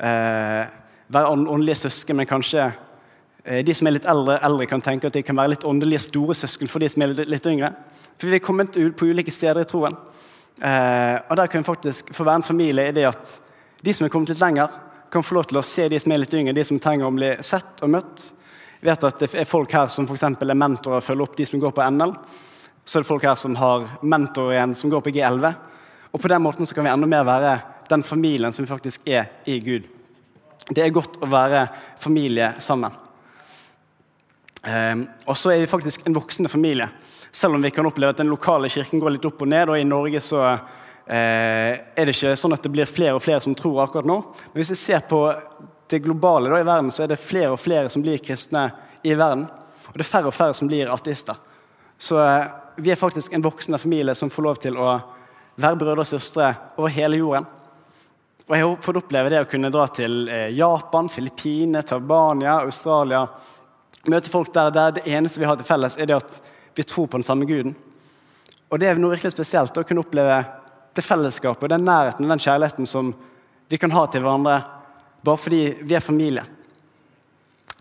eh, 0.00 0.68
være 1.12 1.32
åndelige 1.36 1.82
søsken, 1.82 2.16
men 2.16 2.28
kanskje 2.28 2.70
de 3.64 3.74
som 3.74 3.88
er 3.88 3.94
litt 3.96 4.08
eldre, 4.08 4.38
eldre, 4.44 4.66
kan 4.68 4.82
tenke 4.84 5.08
at 5.08 5.14
de 5.16 5.22
kan 5.24 5.36
være 5.38 5.54
litt 5.54 5.66
åndelige 5.68 6.02
store 6.08 6.36
søsken 6.36 6.68
for 6.68 6.84
de 6.84 6.88
som 6.92 7.04
er 7.04 7.14
litt, 7.16 7.46
yngre. 7.48 7.70
For 8.18 8.28
vi 8.28 8.36
er 8.36 8.44
kommet 8.44 8.76
ut 8.76 8.96
på 8.98 9.08
ulike 9.08 9.32
steder 9.32 9.62
i 9.62 9.68
troen. 9.68 9.96
Eh, 10.58 11.16
og 11.22 11.36
der 11.38 11.48
kan 11.48 11.62
vi 11.62 11.68
faktisk 11.68 12.12
få 12.14 12.26
være 12.26 12.42
en 12.42 12.48
familie 12.48 12.88
i 12.88 12.96
det 12.96 13.06
at 13.08 13.30
de 13.80 13.94
som 13.94 14.04
er 14.04 14.12
kommet 14.12 14.32
litt 14.34 14.42
lenger, 14.42 14.68
kan 15.08 15.24
få 15.24 15.38
lov 15.38 15.48
til 15.48 15.60
å 15.60 15.64
se 15.64 15.86
de 15.88 16.00
som 16.00 16.12
er 16.12 16.20
litt 16.20 16.34
yngre, 16.36 16.52
de 16.52 16.64
som 16.66 16.80
trenger 16.82 17.08
å 17.08 17.14
bli 17.14 17.30
sett 17.46 17.80
og 17.84 17.92
møtt. 17.94 18.26
Jeg 18.80 18.90
vet 18.90 19.08
at 19.08 19.18
Det 19.18 19.30
er 19.34 19.48
folk 19.48 19.72
her 19.72 19.88
som 19.88 20.06
for 20.06 20.18
er 20.22 20.54
mentorer 20.54 21.00
og 21.00 21.04
følger 21.04 21.22
opp 21.22 21.36
de 21.36 21.46
som 21.46 21.60
går 21.60 21.72
på 21.72 21.90
NL. 21.90 22.14
Så 22.84 22.98
er 22.98 23.02
det 23.02 23.08
folk 23.08 23.24
her 23.24 23.34
som 23.34 23.56
har 23.56 23.88
mentorer 24.02 24.58
igjen 24.58 24.74
som 24.74 24.90
går 24.90 25.00
på 25.00 25.10
G11. 25.16 25.54
Og 26.12 26.20
på 26.20 26.28
den 26.28 26.42
måten 26.42 26.66
så 26.66 26.74
kan 26.74 26.84
vi 26.84 26.90
enda 26.90 27.06
mer 27.06 27.24
være 27.24 27.60
den 27.88 28.02
familien 28.02 28.52
som 28.52 28.64
vi 28.64 28.70
faktisk 28.70 29.08
er 29.08 29.26
i 29.44 29.58
Gud. 29.60 29.88
Det 30.68 30.84
er 30.84 30.92
godt 30.92 31.16
å 31.22 31.26
være 31.30 31.66
familie 31.98 32.52
sammen. 32.60 33.07
Um, 34.58 35.06
og 35.28 35.36
så 35.38 35.52
er 35.54 35.62
vi 35.62 35.70
faktisk 35.70 36.06
en 36.06 36.16
voksende 36.16 36.50
familie. 36.50 36.88
Selv 37.30 37.54
om 37.54 37.62
vi 37.62 37.70
kan 37.70 37.86
oppleve 37.86 38.14
at 38.14 38.20
den 38.20 38.30
lokale 38.32 38.70
kirken 38.72 39.00
går 39.00 39.16
litt 39.16 39.28
opp 39.28 39.44
og 39.44 39.50
ned. 39.52 39.70
Og 39.70 39.78
i 39.78 39.86
Norge 39.86 40.22
så 40.24 40.42
Eh, 41.08 41.78
er 41.96 42.04
det 42.04 42.12
ikke 42.12 42.34
sånn 42.36 42.52
at 42.52 42.60
det 42.60 42.68
blir 42.68 42.88
flere 42.88 43.14
og 43.16 43.22
flere 43.24 43.40
som 43.40 43.54
tror 43.56 43.80
akkurat 43.86 44.04
nå. 44.08 44.18
Men 44.52 44.60
hvis 44.60 44.74
vi 44.74 44.76
ser 44.76 45.00
på 45.08 45.22
det 45.88 46.02
globale 46.04 46.50
da, 46.52 46.58
i 46.60 46.66
verden, 46.68 46.90
så 46.92 47.06
er 47.06 47.14
det 47.14 47.22
flere 47.22 47.54
og 47.54 47.60
flere 47.62 47.88
som 47.88 48.02
blir 48.04 48.20
kristne 48.20 48.66
i 49.00 49.14
verden. 49.16 49.46
Og 49.88 49.96
det 49.96 50.04
er 50.04 50.10
færre 50.10 50.28
og 50.28 50.36
færre 50.36 50.56
som 50.56 50.68
blir 50.68 50.92
ateister. 50.92 51.38
Så 51.96 52.20
eh, 52.20 52.50
vi 52.76 52.92
er 52.92 53.00
faktisk 53.00 53.32
en 53.32 53.46
voksende 53.46 53.80
familie 53.80 54.12
som 54.14 54.28
får 54.28 54.44
lov 54.44 54.60
til 54.60 54.76
å 54.76 54.98
være 55.58 55.80
brødre 55.80 56.04
og 56.04 56.10
søstre 56.10 56.50
over 56.76 56.92
hele 56.92 57.22
jorden. 57.22 57.48
Og 58.44 58.52
jeg 58.52 58.64
har 58.66 58.84
fått 58.84 59.00
oppleve 59.00 59.32
det 59.32 59.40
å 59.40 59.48
kunne 59.48 59.72
dra 59.72 59.86
til 59.88 60.28
eh, 60.28 60.50
Japan, 60.58 61.08
Filippinene, 61.08 61.86
Tarbania, 61.88 62.60
Australia. 62.66 63.24
Møte 64.06 64.30
folk 64.30 64.52
der, 64.54 64.70
der 64.70 64.94
det 64.98 65.06
eneste 65.10 65.40
vi 65.42 65.48
har 65.48 65.58
til 65.58 65.66
felles, 65.66 65.98
er 65.98 66.06
det 66.06 66.16
at 66.20 66.38
vi 66.78 66.86
tror 66.86 67.08
på 67.10 67.18
den 67.18 67.26
samme 67.26 67.48
guden. 67.48 67.74
Og 68.70 68.78
det 68.78 68.90
er 68.90 69.00
noe 69.00 69.16
virkelig 69.16 69.32
spesielt 69.34 69.76
å 69.76 69.84
kunne 69.86 70.04
oppleve 70.04 70.38
det 70.94 71.04
fellesskapet, 71.04 71.70
den 71.72 71.86
nærheten 71.86 72.26
og 72.26 72.32
den 72.34 72.42
kjærligheten 72.42 72.86
som 72.88 73.12
vi 73.68 73.78
kan 73.80 73.92
ha 73.92 74.06
til 74.10 74.22
hverandre 74.24 74.60
bare 75.24 75.40
fordi 75.40 75.62
vi 75.82 75.96
er 75.96 76.04
familie. 76.04 76.44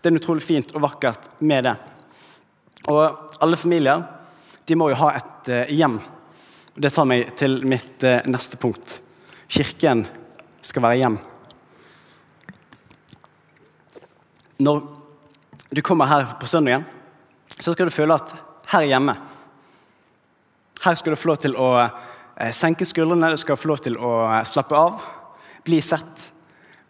Det 0.02 0.10
er 0.10 0.18
utrolig 0.18 0.46
fint 0.46 0.74
og 0.76 0.84
vakkert 0.84 1.30
med 1.40 1.68
det. 1.68 1.76
Og 2.88 3.34
alle 3.44 3.60
familier 3.60 4.04
de 4.68 4.76
må 4.76 4.90
jo 4.92 5.00
ha 5.00 5.14
et 5.20 5.50
uh, 5.52 5.72
hjem. 5.72 6.00
Det 6.78 6.92
tar 6.94 7.08
meg 7.10 7.32
til 7.40 7.62
mitt 7.68 8.04
uh, 8.06 8.20
neste 8.30 8.60
punkt. 8.62 9.00
Kirken 9.48 10.06
skal 10.66 10.84
være 10.84 11.02
hjem. 11.02 11.18
Når 14.64 14.97
du 15.74 15.82
kommer 15.82 16.06
her 16.08 16.36
på 16.40 16.48
søndagen, 16.48 16.86
så 17.60 17.74
skal 17.74 17.90
du 17.90 17.96
føle 17.96 18.16
at 18.16 18.34
her 18.72 18.86
er 18.86 18.92
hjemme. 18.94 19.18
Her 20.84 20.96
skal 20.96 21.16
du 21.16 21.20
få 21.20 21.32
lov 21.32 21.42
til 21.42 21.58
å 21.58 21.72
Eh, 22.38 22.54
senke 22.54 22.86
skuldrene, 22.86 23.32
du 23.34 23.40
skal 23.42 23.58
få 23.58 23.72
lov 23.72 23.80
til 23.82 23.96
å 23.98 24.12
eh, 24.30 24.44
slappe 24.46 24.78
av. 24.78 25.02
Bli 25.66 25.80
sett. 25.82 26.28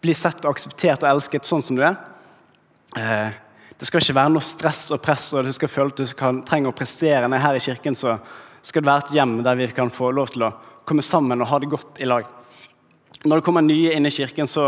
Bli 0.04 0.12
sett 0.14 0.44
og 0.44 0.52
akseptert 0.52 1.06
og 1.06 1.08
elsket 1.08 1.48
sånn 1.48 1.64
som 1.64 1.78
du 1.78 1.84
er. 1.88 1.96
Eh, 3.00 3.30
det 3.78 3.88
skal 3.88 4.02
ikke 4.02 4.18
være 4.18 4.34
noe 4.34 4.44
stress 4.44 4.88
og 4.92 5.00
press, 5.00 5.30
og 5.32 5.48
du 5.48 5.54
skal 5.56 5.72
føle 5.72 5.94
at 5.94 6.02
du 6.02 6.12
kan, 6.18 6.42
trenger 6.44 6.68
å 6.68 6.76
prestere. 6.76 7.30
Når 7.30 7.40
her 7.46 7.56
i 7.56 7.64
kirken 7.64 7.96
så 7.96 8.18
skal 8.60 8.84
det 8.84 8.90
være 8.90 9.06
et 9.06 9.14
hjem 9.16 9.38
der 9.46 9.56
vi 9.56 9.70
kan 9.72 9.92
få 9.94 10.10
lov 10.12 10.34
til 10.34 10.44
å 10.44 10.52
komme 10.88 11.04
sammen 11.06 11.40
og 11.40 11.48
ha 11.48 11.60
det 11.62 11.70
godt 11.72 12.02
i 12.04 12.08
lag. 12.10 12.28
Når 13.24 13.40
det 13.40 13.46
kommer 13.46 13.64
nye 13.64 13.94
inn 13.96 14.08
i 14.08 14.12
kirken, 14.12 14.50
så 14.50 14.66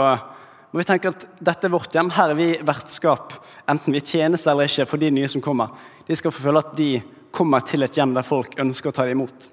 må 0.71 0.79
vi 0.79 0.87
tenke 0.87 1.11
at 1.11 1.25
dette 1.43 1.67
er 1.67 1.73
vårt 1.73 1.95
hjem. 1.95 2.13
Her 2.15 2.31
er 2.31 2.39
vi 2.39 2.51
vertskap, 2.63 3.33
enten 3.71 3.95
vi 3.95 4.03
tjenes 4.07 4.47
eller 4.47 4.71
ikke, 4.71 4.87
for 4.87 5.03
de 5.03 5.11
nye 5.11 5.31
som 5.31 5.43
kommer. 5.43 5.73
De 6.07 6.15
skal 6.19 6.31
få 6.31 6.45
føle 6.45 6.63
at 6.63 6.77
de 6.79 6.91
kommer 7.35 7.65
til 7.67 7.83
et 7.83 7.97
hjem 7.99 8.15
der 8.15 8.27
folk 8.27 8.55
ønsker 8.59 8.91
å 8.91 8.95
ta 8.95 9.07
dem 9.09 9.19
imot. 9.19 9.49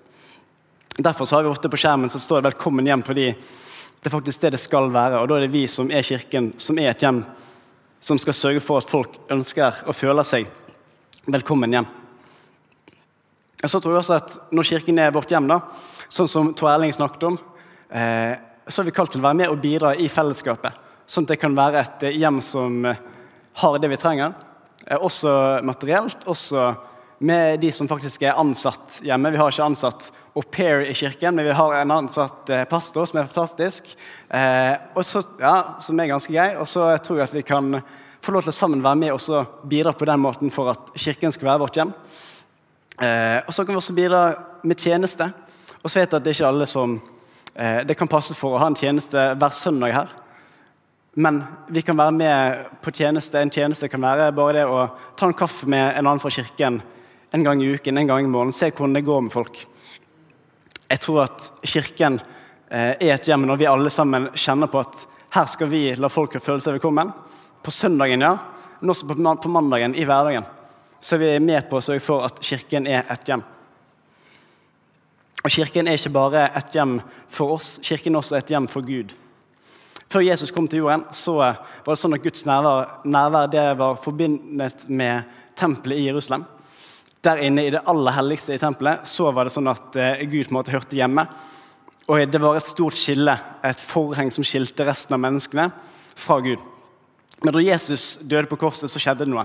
Derfor 0.98 1.30
har 1.34 1.46
vi 1.46 1.50
ofte 1.50 1.70
på 1.70 1.78
skjermen 1.78 2.10
så 2.10 2.20
står 2.22 2.42
det 2.42 2.52
'Velkommen 2.52 2.86
hjem', 2.86 3.06
fordi 3.06 3.34
det 3.34 4.06
er 4.06 4.10
faktisk 4.10 4.42
det 4.42 4.52
det 4.52 4.60
skal 4.60 4.90
være. 4.94 5.20
Og 5.22 5.28
da 5.28 5.36
er 5.36 5.42
det 5.42 5.52
vi 5.52 5.68
som 5.68 5.92
er 5.92 6.02
kirken, 6.02 6.54
som 6.58 6.78
er 6.80 6.90
et 6.90 7.02
hjem, 7.02 7.26
som 8.00 8.18
skal 8.18 8.34
sørge 8.34 8.60
for 8.60 8.78
at 8.78 8.90
folk 8.90 9.18
ønsker 9.30 9.74
og 9.88 9.96
føler 9.96 10.24
seg 10.24 10.48
velkommen 11.28 11.72
hjem. 11.72 11.88
Jeg 13.62 13.70
så 13.70 13.80
tror 13.80 13.92
jeg 13.92 13.98
også 13.98 14.16
at 14.16 14.40
Når 14.52 14.64
kirken 14.64 15.00
er 15.00 15.12
vårt 15.12 15.30
hjem, 15.30 15.48
da, 15.48 15.62
sånn 16.10 16.28
som 16.28 16.54
Tor 16.54 16.70
Erling 16.70 16.94
snakket 16.94 17.24
om, 17.24 17.40
eh, 17.90 18.38
så 18.68 18.82
er 18.82 18.86
vi 18.86 18.92
kalt 18.92 19.12
til 19.12 19.20
å 19.20 19.24
være 19.24 19.36
med 19.36 19.50
og 19.50 19.62
bidra 19.62 19.96
i 19.96 20.08
fellesskapet. 20.08 20.74
Sånn 21.08 21.26
at 21.26 21.34
det 21.34 21.40
kan 21.40 21.56
være 21.56 21.82
et 21.82 22.06
eh, 22.10 22.20
hjem 22.20 22.42
som 22.44 22.84
eh, 22.86 23.00
har 23.62 23.80
det 23.80 23.90
vi 23.94 24.00
trenger. 24.00 24.36
Også 25.00 25.32
materielt, 25.68 26.22
også 26.30 26.70
med 27.20 27.60
de 27.60 27.72
som 27.74 27.90
faktisk 27.90 28.24
er 28.28 28.38
ansatt 28.38 29.00
hjemme. 29.04 29.32
Vi 29.34 29.40
har 29.42 29.52
ikke 29.52 29.66
ansatt 29.66 30.12
au 30.38 30.44
pair 30.44 30.84
i 30.86 30.94
kirken, 30.94 31.36
men 31.36 31.48
vi 31.48 31.56
har 31.58 31.74
en 31.80 31.94
ansatt 31.96 32.50
eh, 32.54 32.66
pastor 32.70 33.08
som 33.10 33.20
er 33.20 33.30
fantastisk. 33.30 33.90
Eh, 34.30 34.76
og 34.94 35.40
ja, 35.42 35.56
som 35.82 36.00
er 36.00 36.12
ganske 36.12 36.34
grei. 36.34 36.52
Og 36.62 36.70
så 36.70 36.92
tror 37.02 37.22
jeg 37.22 37.30
at 37.30 37.38
vi 37.40 37.46
kan 37.48 37.80
få 38.22 38.36
lov 38.36 38.46
til 38.46 38.54
å 38.54 38.58
sammen 38.60 38.84
være 38.86 39.02
med 39.02 39.16
og 39.16 39.64
bidra 39.70 39.96
på 39.98 40.08
den 40.10 40.22
måten 40.22 40.54
for 40.54 40.74
at 40.74 40.92
kirken 41.00 41.34
skal 41.34 41.54
være 41.54 41.64
vårt 41.64 41.80
hjem. 41.80 41.96
Eh, 42.98 43.40
og 43.46 43.54
så 43.54 43.64
kan 43.64 43.74
vi 43.74 43.82
også 43.82 43.98
bidra 43.98 44.24
med 44.68 44.78
tjeneste. 44.82 45.32
Og 45.82 45.90
så 45.90 46.02
vet 46.02 46.12
jeg 46.12 46.20
at 46.20 46.26
det 46.26 46.34
er 46.34 46.38
ikke 46.38 46.52
alle 46.52 46.66
som 46.70 46.98
eh, 47.54 47.84
Det 47.88 47.98
kan 47.98 48.10
passe 48.10 48.36
for 48.38 48.54
å 48.54 48.62
ha 48.62 48.70
en 48.70 48.78
tjeneste 48.78 49.30
hver 49.38 49.54
søndag 49.56 49.96
her. 49.96 50.16
Men 51.18 51.40
vi 51.74 51.82
kan 51.82 51.98
være 51.98 52.14
med 52.14 52.66
på 52.86 52.92
tjeneste. 52.94 53.42
En 53.42 53.50
tjeneste 53.50 53.90
kan 53.90 54.04
være 54.06 54.30
bare 54.38 54.60
det 54.60 54.66
å 54.70 54.84
ta 55.18 55.26
en 55.26 55.34
kaffe 55.38 55.66
med 55.66 55.96
en 55.96 56.06
annen 56.06 56.22
fra 56.22 56.30
kirken 56.30 56.78
en 57.32 57.44
gang 57.44 57.64
i 57.64 57.72
uken, 57.74 57.98
en 57.98 58.08
gang 58.08 58.24
i 58.24 58.30
måneden. 58.30 58.54
Se 58.54 58.70
hvordan 58.70 58.94
det 58.94 59.02
går 59.08 59.24
med 59.26 59.34
folk. 59.34 59.58
Jeg 60.88 61.02
tror 61.04 61.24
at 61.26 61.50
Kirken 61.66 62.20
eh, 62.70 62.94
er 62.94 63.16
et 63.16 63.28
hjem 63.28 63.48
når 63.50 63.60
vi 63.60 63.68
alle 63.68 63.92
sammen 63.92 64.30
kjenner 64.38 64.70
på 64.72 64.80
at 64.80 65.04
her 65.34 65.50
skal 65.50 65.72
vi 65.74 65.82
la 65.98 66.10
folk 66.10 66.38
føle 66.38 66.64
seg 66.64 66.78
velkommen. 66.78 67.12
På 67.66 67.74
søndagen, 67.74 68.22
ja, 68.24 68.38
men 68.80 68.94
også 68.94 69.10
på 69.10 69.52
mandagen 69.52 69.98
i 69.98 70.06
hverdagen. 70.08 70.46
Så 71.02 71.18
vi 71.18 71.34
er 71.34 71.44
med 71.44 71.68
på 71.68 71.82
å 71.82 71.84
sørge 71.84 72.06
for 72.06 72.30
at 72.30 72.40
Kirken 72.46 72.88
er 72.88 73.10
et 73.12 73.28
hjem. 73.28 73.44
Og 75.44 75.50
Kirken 75.50 75.90
er 75.90 76.00
ikke 76.00 76.14
bare 76.14 76.52
et 76.62 76.78
hjem 76.78 77.00
for 77.28 77.58
oss, 77.58 77.80
Kirken 77.84 78.16
er 78.16 78.22
også 78.22 78.38
et 78.40 78.54
hjem 78.54 78.70
for 78.72 78.86
Gud. 78.86 79.18
Før 80.08 80.24
Jesus 80.24 80.54
kom 80.56 80.68
til 80.72 80.86
jorden, 80.86 81.04
så 81.12 81.36
var 81.40 81.88
det 81.88 82.00
sånn 82.00 82.16
at 82.16 82.24
Guds 82.24 82.46
nærvær, 82.48 83.02
nærvær 83.04 83.50
det 83.52 83.66
var 83.80 84.00
forbindet 84.00 84.88
med 84.88 85.28
tempelet 85.58 86.00
i 86.00 86.08
Jerusalem 86.08 86.46
der 87.28 87.44
inne 87.44 87.66
i 87.66 87.72
det 87.74 87.84
aller 87.90 88.16
helligste 88.16 88.56
i 88.56 88.62
tempelet 88.62 89.08
så 89.10 89.32
var 89.36 89.48
det 89.48 89.54
sånn 89.56 89.70
at 89.72 89.96
eh, 90.00 90.24
Gud 90.30 90.48
på 90.48 90.54
en 90.54 90.60
måte 90.60 90.74
hørte 90.74 90.98
hjemme. 90.98 91.26
Og 92.08 92.24
det 92.32 92.40
var 92.40 92.56
et 92.56 92.70
stort 92.70 92.96
skille, 92.96 93.34
et 93.68 93.82
forheng 93.84 94.30
som 94.32 94.46
skilte 94.48 94.86
resten 94.88 95.18
av 95.18 95.24
menneskene 95.26 95.68
fra 96.18 96.40
Gud. 96.44 96.62
Men 97.44 97.54
da 97.54 97.64
Jesus 97.64 98.16
døde 98.22 98.48
på 98.50 98.60
korset, 98.62 98.90
så 98.90 99.02
skjedde 99.02 99.26
det 99.26 99.34
noe. 99.34 99.44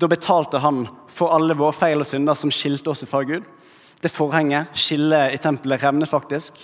Da 0.00 0.08
betalte 0.10 0.62
han 0.62 0.86
for 1.12 1.34
alle 1.34 1.56
våre 1.58 1.76
feil 1.76 2.00
og 2.00 2.08
synder 2.08 2.38
som 2.38 2.50
skilte 2.54 2.90
oss 2.90 3.04
fra 3.10 3.20
Gud. 3.28 3.44
Det 4.02 4.10
forhenget, 4.10 4.72
skillet 4.78 5.36
i 5.36 5.42
tempelet, 5.42 5.82
revnet 5.82 6.10
faktisk, 6.10 6.56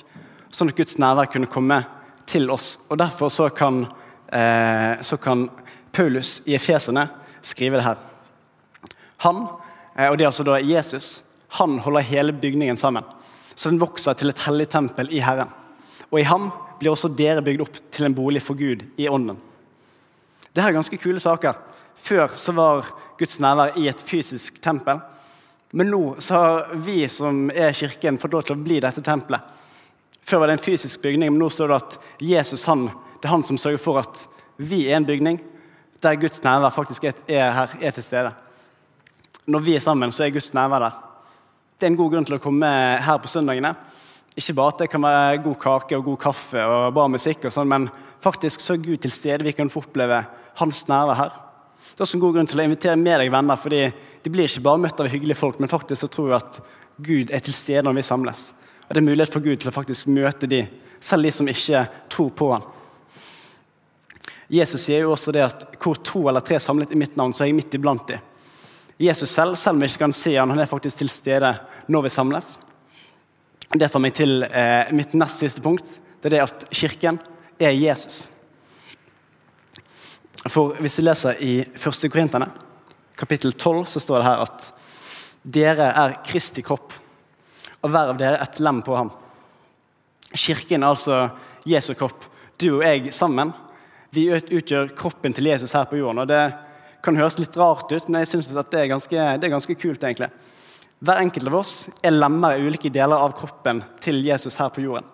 sånn 0.51 0.73
at 0.73 0.79
Guds 0.79 0.97
nærvær 0.99 1.29
kunne 1.31 1.51
komme 1.51 1.83
til 2.29 2.51
oss. 2.53 2.77
Og 2.89 2.99
Derfor 3.01 3.33
så 3.33 3.49
kan, 3.49 3.87
eh, 4.33 5.01
så 5.01 5.17
kan 5.17 5.49
Paulus 5.93 6.43
i 6.47 6.55
Efesene 6.55 7.09
skrive 7.43 7.81
det 7.81 7.89
her. 7.89 7.97
Han 9.25 9.49
Eh, 9.99 10.07
og 10.07 10.19
det 10.19 10.25
er 10.25 10.31
altså 10.31 10.47
da 10.47 10.61
Jesus. 10.63 11.23
Han 11.59 11.79
holder 11.83 12.07
hele 12.07 12.33
bygningen 12.33 12.79
sammen. 12.79 13.07
Så 13.55 13.73
den 13.73 13.83
vokser 13.83 14.15
til 14.15 14.31
et 14.31 14.45
hellig 14.47 14.69
tempel 14.71 15.11
i 15.11 15.23
Herren. 15.25 15.51
Og 16.09 16.21
i 16.21 16.29
ham 16.29 16.51
blir 16.79 16.95
også 16.95 17.11
dere 17.19 17.43
bygd 17.43 17.65
opp 17.65 17.81
til 17.91 18.07
en 18.07 18.15
bolig 18.15 18.43
for 18.45 18.59
Gud 18.59 18.85
i 18.97 19.09
ånden. 19.11 19.41
Det 20.55 20.63
her 20.63 20.71
er 20.71 20.79
ganske 20.79 21.01
kule 21.03 21.21
saker. 21.21 21.59
Før 21.99 22.31
så 22.39 22.55
var 22.55 22.87
Guds 23.19 23.41
nærvær 23.43 23.75
i 23.79 23.89
et 23.91 24.03
fysisk 24.07 24.61
tempel. 24.63 25.01
Men 25.75 25.91
nå 25.91 26.03
så 26.25 26.39
har 26.39 26.77
vi 26.79 27.03
som 27.13 27.49
er 27.51 27.75
kirken, 27.77 28.21
fått 28.23 28.37
lov 28.37 28.47
til 28.47 28.55
å 28.55 28.63
bli 28.63 28.79
dette 28.81 29.03
tempelet. 29.05 29.43
Før 30.29 30.43
var 30.43 30.51
det 30.51 30.59
en 30.59 30.67
fysisk 30.67 31.01
bygning, 31.03 31.33
men 31.33 31.41
nå 31.41 31.49
står 31.53 31.73
det 31.73 31.79
at 31.79 32.11
Jesus 32.21 32.67
han, 32.69 32.91
det 33.19 33.29
er 33.29 33.33
han 33.33 33.47
som 33.47 33.61
sørger 33.61 33.81
for 33.81 34.01
at 34.03 34.27
vi 34.61 34.85
er 34.89 34.99
en 34.99 35.09
bygning 35.09 35.41
der 36.03 36.19
Guds 36.21 36.45
nærvær 36.45 36.75
faktisk 36.75 37.09
er 37.09 37.17
her, 37.27 37.73
er 37.81 37.97
til 37.97 38.05
stede 38.05 38.35
når 39.49 39.65
vi 39.65 39.77
er 39.77 39.83
sammen, 39.83 40.13
så 40.13 40.27
er 40.27 40.35
Guds 40.35 40.53
nærvær 40.55 40.83
der. 40.85 40.97
Det 41.79 41.87
er 41.87 41.93
en 41.93 41.99
god 41.99 42.13
grunn 42.13 42.27
til 42.29 42.37
å 42.37 42.43
komme 42.43 42.69
her 43.01 43.21
på 43.23 43.31
søndagene. 43.33 43.73
Ikke 44.39 44.55
bare 44.59 44.75
at 44.75 44.83
det 44.83 44.91
kan 44.93 45.03
være 45.03 45.43
god 45.45 45.59
kake 45.63 45.97
og 45.97 46.05
god 46.11 46.19
kaffe 46.21 46.65
og 46.69 46.93
bra 46.95 47.07
musikk, 47.11 47.47
og 47.49 47.55
sånn, 47.55 47.71
men 47.71 47.89
faktisk 48.23 48.63
så 48.63 48.77
er 48.77 48.85
Gud 48.85 49.01
til 49.03 49.15
stede. 49.15 49.47
Vi 49.47 49.55
kan 49.57 49.71
få 49.73 49.83
oppleve 49.87 50.21
hans 50.61 50.83
nærvær 50.91 51.21
her. 51.23 51.39
Det 51.79 51.97
er 51.97 52.05
også 52.05 52.19
en 52.19 52.25
god 52.27 52.37
grunn 52.37 52.51
til 52.51 52.61
å 52.61 52.67
invitere 52.67 52.99
med 53.01 53.23
deg 53.23 53.33
venner, 53.33 53.61
fordi 53.61 53.83
de 54.25 54.33
blir 54.35 54.51
ikke 54.51 54.67
bare 54.67 54.83
møtt 54.85 55.01
av 55.01 55.09
hyggelige 55.09 55.39
folk, 55.39 55.61
men 55.63 55.71
faktisk 55.71 56.05
så 56.05 56.11
tror 56.13 56.33
jeg 56.33 56.43
at 56.43 56.61
Gud 56.99 57.33
er 57.33 57.45
til 57.45 57.57
stede 57.57 57.87
når 57.87 58.01
vi 58.01 58.09
samles. 58.11 58.49
Og 58.89 58.95
det 58.95 59.03
er 59.03 59.05
mulighet 59.05 59.33
for 59.33 59.45
Gud 59.45 59.61
til 59.61 59.69
å 59.69 59.75
faktisk 59.75 60.09
møte 60.09 60.49
de, 60.49 60.63
selv 61.01 61.29
de 61.29 61.33
som 61.35 61.49
ikke 61.51 61.85
tror 62.09 62.31
på 62.37 62.49
han. 62.55 62.65
Jesus 64.49 64.87
sier 64.87 65.05
jo 65.05 65.13
også 65.13 65.35
det 65.37 65.45
at 65.45 65.67
hvor 65.77 65.99
to 66.01 66.23
eller 66.31 66.41
tre 66.41 66.57
samlet 66.63 66.95
i 66.97 67.01
mitt 67.01 67.19
navn, 67.21 67.35
så 67.37 67.45
er 67.45 67.51
jeg 67.51 67.59
midt 67.59 67.77
iblant 67.77 68.07
dem. 68.09 68.23
Jesus 68.99 69.31
selv, 69.31 69.59
selv 69.61 69.77
om 69.77 69.83
vi 69.85 69.91
ikke 69.91 70.07
kan 70.07 70.17
se 70.17 70.33
han, 70.35 70.51
han 70.51 70.63
er 70.65 70.71
faktisk 70.71 71.03
til 71.03 71.11
stede 71.13 71.53
når 71.93 72.07
vi 72.07 72.15
samles. 72.17 72.55
Det 73.69 73.91
tar 73.93 74.01
meg 74.01 74.17
til 74.17 74.41
eh, 74.49 74.89
mitt 74.97 75.13
nest 75.13 75.45
siste 75.45 75.63
punkt. 75.63 75.99
Det 76.19 76.31
er 76.31 76.39
det 76.39 76.47
at 76.47 76.65
kirken 76.73 77.21
er 77.61 77.77
Jesus. 77.77 78.31
For 80.49 80.73
Hvis 80.81 80.97
vi 80.99 81.05
leser 81.05 81.45
i 81.45 81.53
1. 81.61 82.09
Korinterne, 82.09 82.49
kapittel 83.19 83.53
12, 83.53 83.85
så 83.93 84.01
står 84.01 84.23
det 84.23 84.29
her 84.31 84.47
at 84.47 84.71
dere 85.45 85.91
er 85.93 86.17
Kristi 86.25 86.65
kropp, 86.65 86.97
og 87.83 87.93
hver 87.93 88.13
av 88.13 88.19
dere 88.19 88.41
et 88.43 88.61
lem 88.65 88.81
på 88.85 88.97
ham. 88.97 89.11
Kirken 90.35 90.83
er 90.83 90.93
altså 90.93 91.21
Jesu 91.69 91.93
kropp. 91.99 92.27
Du 92.59 92.79
og 92.79 92.85
jeg 92.85 93.13
sammen. 93.15 93.53
Vi 94.15 94.27
utgjør 94.33 94.95
kroppen 94.99 95.35
til 95.37 95.51
Jesus 95.51 95.75
her 95.77 95.87
på 95.89 96.01
jorden. 96.01 96.25
og 96.25 96.29
det 96.29 96.43
kan 97.03 97.17
høres 97.17 97.39
litt 97.39 97.57
rart 97.57 97.93
ut, 97.93 98.09
men 98.09 98.25
jeg 98.25 98.33
synes 98.33 98.51
at 98.57 98.71
det 98.73 98.81
er, 98.81 98.91
ganske, 98.91 99.17
det 99.39 99.47
er 99.47 99.55
ganske 99.55 99.75
kult. 99.79 100.03
egentlig. 100.03 100.31
Hver 100.99 101.23
enkelt 101.23 101.47
av 101.47 101.55
oss 101.61 101.75
er 102.03 102.11
lemmer 102.11 102.59
i 102.59 102.67
ulike 102.67 102.91
deler 102.91 103.17
av 103.17 103.37
kroppen 103.39 103.85
til 104.03 104.19
Jesus 104.27 104.59
her 104.59 104.73
på 104.75 104.83
jorden. 104.83 105.07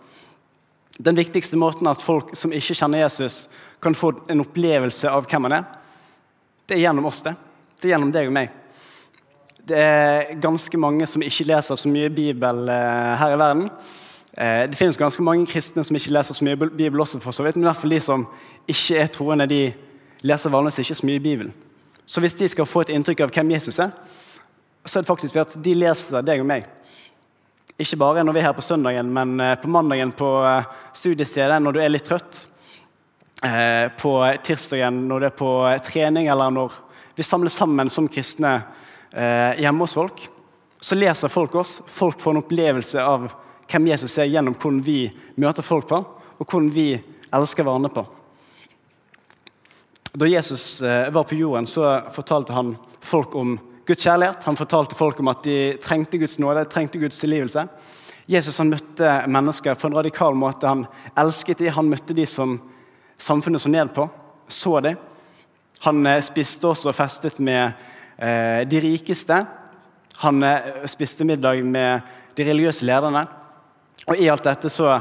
Den 0.97 1.19
viktigste 1.19 1.59
måten 1.61 1.91
at 1.91 2.03
folk 2.03 2.33
som 2.39 2.53
ikke 2.55 2.77
kjenner 2.79 3.03
Jesus, 3.03 3.49
kan 3.83 3.95
få 3.95 4.15
en 4.31 4.41
opplevelse 4.41 5.11
av 5.11 5.27
hvem 5.29 5.51
han 5.51 5.59
er, 5.59 5.65
det 6.65 6.79
er 6.79 6.87
gjennom 6.87 7.11
oss. 7.11 7.23
Det 7.23 7.35
Det 7.81 7.89
er 7.89 7.99
gjennom 7.99 8.13
deg 8.15 8.29
og 8.31 8.33
meg. 8.33 8.51
Det 9.65 9.79
er 9.81 10.35
ganske 10.45 10.77
mange 10.77 11.07
som 11.09 11.23
ikke 11.25 11.47
leser 11.49 11.79
så 11.81 11.89
mye 11.89 12.11
Bibel 12.13 12.67
eh, 12.69 13.13
her 13.17 13.33
i 13.33 13.37
verden. 13.41 13.71
Eh, 14.37 14.67
det 14.69 14.77
finnes 14.77 14.99
ganske 15.01 15.25
mange 15.25 15.47
kristne 15.49 15.81
som 15.89 15.97
ikke 15.97 16.13
leser 16.13 16.37
så 16.37 16.45
mye 16.45 16.59
Bibel 16.69 17.01
også, 17.01 17.21
for 17.23 17.33
så 17.33 17.47
vidt, 17.47 17.57
men 17.57 17.65
i 17.65 17.71
hvert 17.71 17.81
fall 17.81 17.95
de 17.95 18.01
som 18.05 18.27
ikke 18.69 18.99
er 19.01 19.09
troende, 19.15 19.47
de 19.49 19.63
leser 20.21 20.53
vanligvis 20.53 20.83
ikke 20.83 20.99
så 20.99 21.09
mye 21.09 21.25
Bibel. 21.25 21.55
Så 22.05 22.21
hvis 22.21 22.37
de 22.37 22.51
skal 22.53 22.69
få 22.69 22.85
et 22.85 22.93
inntrykk 22.93 23.25
av 23.25 23.33
hvem 23.33 23.55
Jesus 23.57 23.81
er, 23.81 23.97
så 24.85 24.99
er 24.99 25.07
det 25.07 25.13
faktisk 25.15 25.39
ved 25.39 25.47
at 25.47 25.57
de 25.65 25.77
leser 25.81 26.29
deg 26.29 26.45
og 26.45 26.51
meg. 26.53 26.69
Ikke 27.81 28.03
bare 28.05 28.21
når 28.21 28.37
vi 28.37 28.45
er 28.45 28.49
her 28.51 28.59
på 28.61 28.69
søndagen, 28.69 29.17
men 29.17 29.35
eh, 29.41 29.57
på 29.65 29.73
mandagen 29.73 30.13
på 30.13 30.31
studiestedet 30.93 31.57
når 31.65 31.73
du 31.73 31.85
er 31.87 31.97
litt 31.97 32.05
trøtt. 32.05 32.51
På 34.01 34.11
tirsdagen 34.47 35.03
når 35.09 35.21
du 35.21 35.27
er 35.27 35.33
på 35.37 35.49
trening, 35.85 36.31
eller 36.33 36.53
når 36.55 36.77
vi 37.19 37.25
samles 37.27 37.53
sammen 37.59 37.91
som 37.93 38.07
kristne 38.09 38.55
hjemme 39.15 39.85
hos 39.85 39.95
folk. 39.95 40.25
Så 40.83 40.97
leser 40.99 41.31
folk 41.31 41.55
oss. 41.55 41.79
Folk 41.87 42.19
får 42.21 42.35
en 42.35 42.41
opplevelse 42.43 43.05
av 43.05 43.29
hvem 43.71 43.87
Jesus 43.93 44.19
er, 44.19 44.29
gjennom 44.33 44.57
hvordan 44.59 44.83
vi 44.85 44.99
møter 45.41 45.65
folk 45.65 45.89
på, 45.89 46.01
og 46.39 46.45
hvordan 46.45 46.71
vi 46.75 46.89
elsker 47.35 47.67
hverandre 47.67 47.93
på. 47.95 48.05
Da 50.15 50.29
Jesus 50.31 50.83
eh, 50.83 51.11
var 51.11 51.25
på 51.27 51.35
jorden, 51.35 51.67
så 51.67 51.97
fortalte 52.15 52.55
han 52.55 52.77
folk 53.03 53.35
om 53.35 53.57
Guds 53.87 54.05
kjærlighet. 54.05 54.45
Han 54.47 54.57
fortalte 54.57 54.95
folk 54.95 55.19
om 55.21 55.31
at 55.33 55.43
de 55.43 55.57
trengte 55.83 56.21
Guds 56.23 56.39
nåde, 56.39 56.63
trengte 56.71 57.01
Guds 57.03 57.19
tilgivelse. 57.19 57.67
Jesus 58.31 58.61
han 58.63 58.71
møtte 58.71 59.11
mennesker 59.29 59.75
på 59.77 59.91
en 59.91 59.97
radikal 59.99 60.39
måte. 60.39 60.71
Han 60.71 60.87
elsket 61.19 61.65
dem, 61.65 61.75
han 61.75 61.91
møtte 61.91 62.15
de 62.17 62.27
som 62.31 62.61
samfunnet 63.19 63.65
så 63.65 63.73
ned 63.73 63.91
på, 63.97 64.07
så 64.49 64.79
dem. 64.87 65.03
Han 65.89 66.07
eh, 66.07 66.23
spiste 66.23 66.71
også 66.71 66.93
og 66.93 66.97
festet 67.01 67.43
med 67.43 67.65
eh, 67.65 67.91
de 68.15 68.81
rikeste. 68.81 69.41
Han 70.23 70.45
spiste 70.87 71.27
middag 71.27 71.65
med 71.67 72.05
de 72.37 72.47
religiøse 72.47 72.87
lederne. 72.87 73.25
Og 74.07 74.21
i 74.21 74.29
alt 74.31 74.47
dette 74.47 74.71
så 74.71 74.93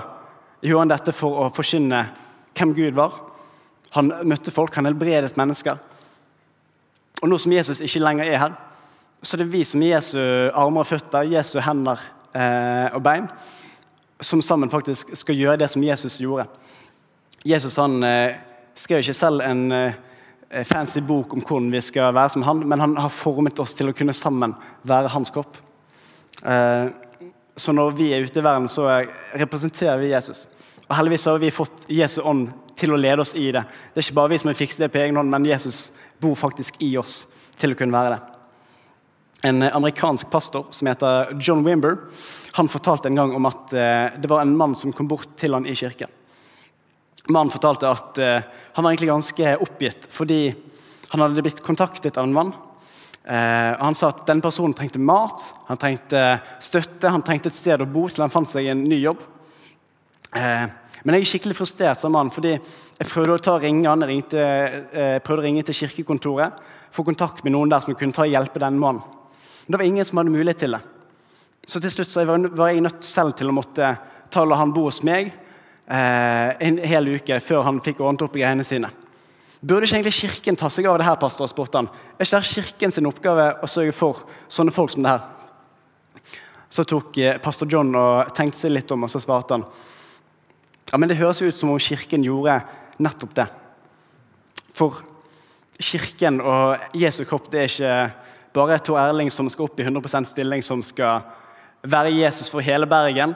gjorde 0.63 0.81
han 0.81 0.93
dette 0.93 1.13
for 1.15 1.43
å 1.43 1.49
forkynne 1.53 1.99
hvem 2.57 2.73
Gud 2.77 2.97
var. 2.97 3.19
Han 3.97 4.13
møtte 4.25 4.53
folk, 4.53 4.75
han 4.75 4.87
helbredet 4.89 5.35
mennesker. 5.37 5.77
Og 7.21 7.29
nå 7.29 7.39
som 7.39 7.53
Jesus 7.53 7.81
ikke 7.83 8.01
lenger 8.03 8.27
er 8.27 8.41
her, 8.41 8.55
så 9.23 9.37
er 9.37 9.43
det 9.43 9.51
vi 9.53 9.63
som 9.67 9.83
er 9.83 9.95
Jesu 9.95 10.19
armer 10.19 10.83
og 10.83 10.89
føtter, 10.89 11.29
Jesu 11.31 11.59
hender 11.63 12.01
eh, 12.35 12.89
og 12.91 13.03
bein, 13.05 13.29
som 14.23 14.41
sammen 14.43 14.71
faktisk 14.71 15.13
skal 15.15 15.37
gjøre 15.39 15.61
det 15.61 15.69
som 15.71 15.85
Jesus 15.85 16.19
gjorde. 16.19 16.49
Jesus 17.47 17.77
han 17.79 18.03
eh, 18.03 18.35
skrev 18.75 19.03
ikke 19.03 19.15
selv 19.15 19.43
en 19.45 19.63
eh, 19.71 19.95
fancy 20.67 21.01
bok 21.01 21.33
om 21.33 21.41
hvordan 21.41 21.71
vi 21.73 21.81
skal 21.81 22.13
være 22.13 22.35
som 22.35 22.43
han, 22.45 22.61
men 22.67 22.81
han 22.83 22.97
har 22.99 23.13
formet 23.13 23.59
oss 23.59 23.73
til 23.77 23.89
å 23.89 23.95
kunne 23.97 24.13
sammen 24.13 24.53
være 24.87 25.11
hans 25.13 25.33
kropp. 25.33 25.57
Eh, 26.45 26.89
så 27.55 27.73
når 27.73 27.95
vi 27.97 28.09
er 28.13 28.25
ute 28.25 28.41
i 28.41 28.45
verden, 28.45 28.67
så 28.69 28.87
representerer 29.37 29.99
vi 30.01 30.11
Jesus. 30.13 30.47
Og 30.87 30.95
heldigvis 30.97 31.25
har 31.29 31.41
vi 31.41 31.53
fått 31.53 31.85
Jesu 31.91 32.19
ånd 32.21 32.49
til 32.77 32.93
å 32.93 32.99
lede 32.99 33.21
oss 33.21 33.35
i 33.37 33.51
det. 33.53 33.61
Det 33.93 34.01
er 34.01 34.07
ikke 34.07 34.19
bare 34.19 34.33
vi 34.33 34.39
som 34.41 34.49
har 34.51 34.57
fikset 34.57 34.85
det 34.85 34.91
på 34.93 35.01
egen 35.03 35.17
hånd, 35.19 35.31
men 35.31 35.47
Jesus 35.47 35.91
bor 36.21 36.35
faktisk 36.37 36.81
i 36.83 36.95
oss 36.97 37.23
til 37.61 37.73
å 37.73 37.77
kunne 37.77 37.95
være 37.95 38.15
det. 38.15 38.21
En 39.43 39.59
amerikansk 39.67 40.29
pastor 40.31 40.69
som 40.71 40.87
heter 40.87 41.33
John 41.43 41.65
Wimber, 41.65 41.97
han 42.55 42.71
fortalte 42.71 43.09
en 43.11 43.19
gang 43.19 43.33
om 43.35 43.49
at 43.49 43.73
eh, 43.75 44.15
det 44.17 44.29
var 44.31 44.41
en 44.41 44.55
mann 44.57 44.75
som 44.75 44.93
kom 44.95 45.09
bort 45.11 45.35
til 45.39 45.53
han 45.53 45.67
i 45.67 45.75
kirken. 45.75 46.11
Mannen 47.31 47.53
fortalte 47.53 47.87
at 47.87 48.19
eh, 48.19 48.43
han 48.75 48.83
var 48.83 48.91
egentlig 48.91 49.11
ganske 49.11 49.55
oppgitt 49.63 50.07
fordi 50.11 50.41
han 51.13 51.21
hadde 51.23 51.43
blitt 51.45 51.61
kontaktet 51.63 52.17
av 52.17 52.27
en 52.27 52.35
mann. 52.35 52.51
Eh, 53.23 53.71
han 53.79 53.95
sa 53.95 54.09
at 54.11 54.25
denne 54.27 54.43
personen 54.43 54.75
trengte 54.75 54.99
mat, 54.99 55.45
han 55.69 55.79
trengte 55.79 56.23
støtte, 56.59 57.11
han 57.13 57.23
trengte 57.23 57.51
et 57.51 57.59
sted 57.59 57.83
å 57.83 57.87
bo 57.87 58.09
til 58.09 58.25
han 58.25 58.33
fant 58.33 58.49
seg 58.49 58.67
en 58.71 58.83
ny 58.83 58.99
jobb. 59.05 59.29
Men 60.33 61.13
jeg 61.13 61.21
er 61.21 61.29
skikkelig 61.29 61.55
frustrert 61.59 61.99
som 62.01 62.15
mann, 62.15 62.31
fordi 62.33 62.55
jeg 62.55 63.05
prøvde 63.05 63.35
å 63.35 63.41
ta 63.45 63.53
ringe, 63.61 63.85
han 63.85 64.01
ringte, 64.01 64.41
prøvde 65.21 65.43
å 65.43 65.45
ringe 65.45 65.61
til 65.67 65.77
kirkekontoret, 65.77 66.55
få 66.89 67.05
kontakt 67.05 67.43
med 67.45 67.53
noen 67.53 67.69
der 67.69 67.83
som 67.85 67.93
kunne 67.93 68.17
ta 68.17 68.25
og 68.25 68.33
hjelpe 68.33 68.57
denne 68.63 68.81
mannen. 68.81 69.03
Men 69.67 69.75
det 69.75 69.79
var 69.83 69.85
ingen 69.91 70.07
som 70.09 70.17
hadde 70.17 70.33
mulighet 70.33 70.63
til 70.63 70.73
det. 70.73 70.81
Så 71.69 71.79
til 71.83 71.93
slutt 71.93 72.09
så 72.09 72.25
var 72.25 72.73
jeg 72.73 72.81
nødt 72.81 73.05
selv 73.05 73.37
til 73.37 73.51
å 73.51 73.55
måtte 73.55 73.93
ta 74.33 74.41
og 74.41 74.49
la 74.49 74.57
han 74.59 74.73
bo 74.73 74.87
hos 74.89 75.03
meg 75.05 75.29
eh, 75.29 75.42
en 75.87 76.77
hel 76.79 77.09
uke 77.17 77.39
før 77.43 77.65
han 77.67 77.81
fikk 77.83 77.99
ordnet 77.99 78.23
opp 78.23 78.37
i 78.37 78.43
greiene 78.43 78.63
sine. 78.63 78.89
Burde 79.63 79.87
ikke 79.87 79.95
egentlig 79.99 80.17
Kirken 80.17 80.57
ta 80.59 80.67
seg 80.71 80.87
av 80.91 80.97
det 80.99 81.07
her, 81.07 81.15
pastor? 81.19 81.47
spurte 81.47 81.79
han. 81.79 81.87
Er 82.17 82.27
ikke 82.27 82.39
det 82.39 82.49
Kirken 82.51 82.91
sin 82.91 83.07
oppgave 83.07 83.45
å 83.63 83.69
sørge 83.71 83.95
for 83.95 84.25
sånne 84.51 84.73
folk 84.75 84.91
som 84.91 85.05
det 85.05 85.13
her? 85.13 85.21
Så 86.73 86.83
tok 86.89 87.17
eh, 87.21 87.37
pastor 87.39 87.69
John 87.71 87.93
og 87.95 88.33
tenkte 88.35 88.59
seg 88.59 88.73
litt 88.73 88.91
om, 88.91 89.05
og 89.05 89.11
så 89.11 89.21
svarte 89.23 89.55
han 89.59 89.67
ja, 90.93 90.99
men 90.99 91.09
det 91.09 91.17
høres 91.17 91.39
ut 91.41 91.55
som 91.55 91.71
om 91.73 91.79
Kirken 91.81 92.25
gjorde 92.25 92.59
nettopp 93.01 93.31
det. 93.39 93.47
For 94.77 94.99
Kirken 95.81 96.41
og 96.41 96.83
Jesu 96.97 97.23
kropp 97.25 97.47
det 97.49 97.63
er 97.63 97.71
ikke 97.71 97.95
bare 98.53 98.77
Tor 98.83 98.99
Erling 99.01 99.31
som 99.33 99.49
skal 99.49 99.65
opp 99.65 99.79
i 99.79 99.87
100% 99.87 100.29
stilling, 100.29 100.61
som 100.61 100.83
skal 100.85 101.23
være 101.81 102.13
Jesus 102.13 102.51
for 102.53 102.61
hele 102.61 102.85
Bergen. 102.85 103.33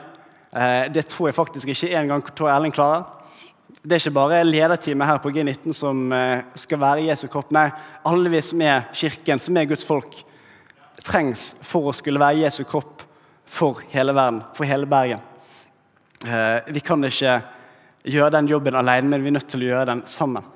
Eh, 0.55 0.91
det 0.91 1.07
tror 1.11 1.29
jeg 1.29 1.35
faktisk 1.35 1.71
ikke 1.71 1.91
engang 1.99 2.23
Tor 2.35 2.49
Erling 2.51 2.73
klarer. 2.73 3.05
Det 3.83 3.97
er 3.97 4.01
ikke 4.01 4.15
bare 4.15 4.43
lederteamet 4.47 5.09
her 5.09 5.19
på 5.23 5.31
G19 5.35 5.75
som 5.75 6.07
eh, 6.15 6.45
skal 6.55 6.79
være 6.81 7.07
Jesu 7.09 7.27
kropp. 7.31 7.51
Nei, 7.55 7.67
alle 8.07 8.31
vi 8.31 8.41
som 8.43 8.63
er 8.63 8.87
kirken, 8.95 9.41
som 9.43 9.59
er 9.59 9.67
Guds 9.67 9.85
folk, 9.87 10.15
trengs 11.03 11.49
for 11.63 11.89
å 11.89 11.95
skulle 11.95 12.21
være 12.21 12.45
Jesu 12.45 12.63
kropp 12.67 13.03
for 13.47 13.83
hele 13.91 14.15
verden, 14.15 14.41
for 14.55 14.67
hele 14.67 14.87
Bergen. 14.89 15.23
Eh, 16.25 16.73
vi 16.73 16.83
kan 16.83 17.03
ikke 17.03 17.39
gjøre 18.07 18.35
den 18.39 18.51
jobben 18.51 18.75
alene, 18.79 19.11
men 19.11 19.23
vi 19.23 19.31
er 19.31 19.37
nødt 19.37 19.51
til 19.51 19.67
å 19.67 19.71
gjøre 19.71 19.89
den 19.91 20.05
sammen. 20.07 20.53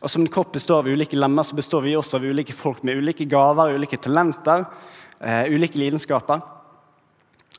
Og 0.00 0.10
Som 0.10 0.24
en 0.24 0.32
kropp 0.32 0.54
består 0.56 0.82
av 0.82 0.88
ulike 0.88 1.18
lemmer, 1.18 1.44
så 1.44 1.54
består 1.54 1.84
vi 1.84 1.94
også 1.94 2.18
av 2.18 2.24
ulike 2.24 2.54
folk 2.56 2.82
med 2.82 2.98
ulike 2.98 3.26
gaver, 3.28 3.74
ulike 3.76 3.98
talenter, 4.00 4.64
ulike 5.52 5.76
lidenskaper. 5.76 6.40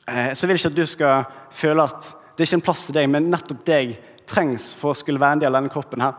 Uh, 0.08 0.32
så 0.34 0.44
jeg 0.44 0.50
vil 0.50 0.60
ikke 0.60 0.72
at 0.72 0.78
du 0.78 0.86
skal 0.90 1.26
føle 1.54 1.84
at 1.86 2.08
det 2.32 2.42
er 2.42 2.48
ikke 2.48 2.58
en 2.58 2.64
plass 2.66 2.86
til 2.88 2.96
deg, 2.96 3.10
men 3.12 3.30
nettopp 3.30 3.60
deg 3.66 3.96
trengs 4.28 4.72
for 4.78 4.92
å 4.92 4.98
skulle 4.98 5.20
være 5.20 5.38
en 5.38 5.42
del 5.44 5.52
av 5.52 5.60
denne 5.60 5.72
kroppen. 5.72 6.02
her. 6.02 6.16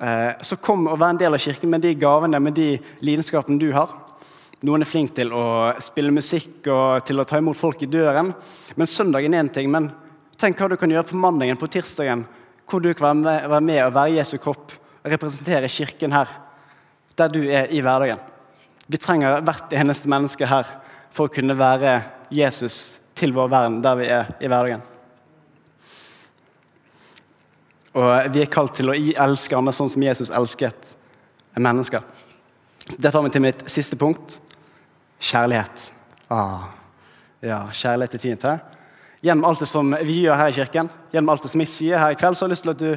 Uh, 0.00 0.32
så 0.42 0.58
kom 0.60 0.88
og 0.90 0.98
vær 0.98 1.14
en 1.14 1.20
del 1.20 1.36
av 1.36 1.42
kirken 1.42 1.70
med 1.70 1.84
de 1.86 1.94
gavene, 1.96 2.40
med 2.42 2.56
de 2.58 2.72
lidenskapene 3.06 3.60
du 3.60 3.70
har. 3.76 3.92
Noen 4.64 4.82
er 4.82 4.88
flink 4.88 5.12
til 5.16 5.32
å 5.36 5.74
spille 5.82 6.14
musikk 6.14 6.66
og 6.72 7.04
til 7.04 7.20
å 7.20 7.26
ta 7.28 7.38
imot 7.40 7.58
folk 7.58 7.82
i 7.84 7.90
døren. 7.90 8.32
Men 8.76 8.88
søndagen 8.88 9.34
er 9.34 9.44
én 9.44 9.52
ting. 9.52 9.68
Men 9.70 9.90
tenk 10.40 10.58
hva 10.58 10.70
du 10.72 10.78
kan 10.80 10.90
gjøre 10.90 11.10
på 11.10 11.20
mandagen, 11.20 11.58
på 11.60 11.68
tirsdagen, 11.68 12.24
hvor 12.64 12.80
du 12.80 12.94
kan 12.96 13.20
være 13.24 13.60
med 13.60 13.82
og 13.84 13.94
være 13.96 14.16
Jesu 14.16 14.38
kropp 14.40 14.72
representere 15.04 15.68
Kirken 15.68 16.16
her, 16.16 16.30
der 17.16 17.28
du 17.28 17.42
er 17.44 17.68
i 17.68 17.82
hverdagen. 17.84 18.20
Vi 18.88 19.00
trenger 19.00 19.42
hvert 19.44 19.72
eneste 19.76 20.08
menneske 20.08 20.48
her 20.48 20.68
for 21.14 21.28
å 21.28 21.34
kunne 21.34 21.56
være 21.56 21.98
Jesus 22.32 22.98
til 23.14 23.34
vår 23.34 23.48
verden 23.52 23.80
der 23.84 23.98
vi 23.98 24.10
er 24.10 24.34
i 24.40 24.50
hverdagen. 24.50 24.82
Og 27.94 28.34
vi 28.34 28.42
er 28.42 28.50
kalt 28.50 28.74
til 28.74 28.90
å 28.90 28.96
elske 28.96 29.54
andre 29.54 29.74
sånn 29.74 29.92
som 29.92 30.02
Jesus 30.02 30.32
elsket 30.34 30.94
mennesker. 31.54 32.02
Det 32.98 33.12
tar 33.12 33.22
meg 33.22 33.32
til 33.32 33.44
mitt 33.44 33.62
siste 33.70 33.96
punkt 33.96 34.40
kjærlighet. 35.22 35.90
Ah, 36.34 36.72
ja, 37.44 37.60
kjærlighet 37.70 38.16
er 38.18 38.22
fint. 38.22 38.46
He? 38.48 38.54
Gjennom 39.24 39.46
alt 39.48 39.62
det 39.62 39.70
som 39.70 39.94
vi 40.04 40.18
gjør 40.24 40.40
her 40.40 40.50
i 40.50 40.56
kirken, 40.58 40.90
gjennom 41.14 41.32
alt 41.32 41.46
det 41.46 41.52
som 41.52 41.62
jeg 41.62 41.72
sier 41.72 42.02
her 42.02 42.12
i 42.12 42.18
kveld, 42.18 42.36
så 42.36 42.44
har 42.44 42.50
jeg 42.50 42.56
lyst 42.58 42.66
til 42.66 42.74
at 42.74 42.82
du 42.82 42.90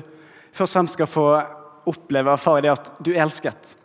først 0.58 0.73
og 0.73 0.80
fremst 0.80 0.97
skal 0.97 1.12
få 1.12 1.27
oppleve 1.88 2.32
og 2.32 2.36
erfare 2.36 2.65
det 2.65 2.73
at 2.73 2.89
du 2.99 3.13
er 3.13 3.21
elsket. 3.23 3.75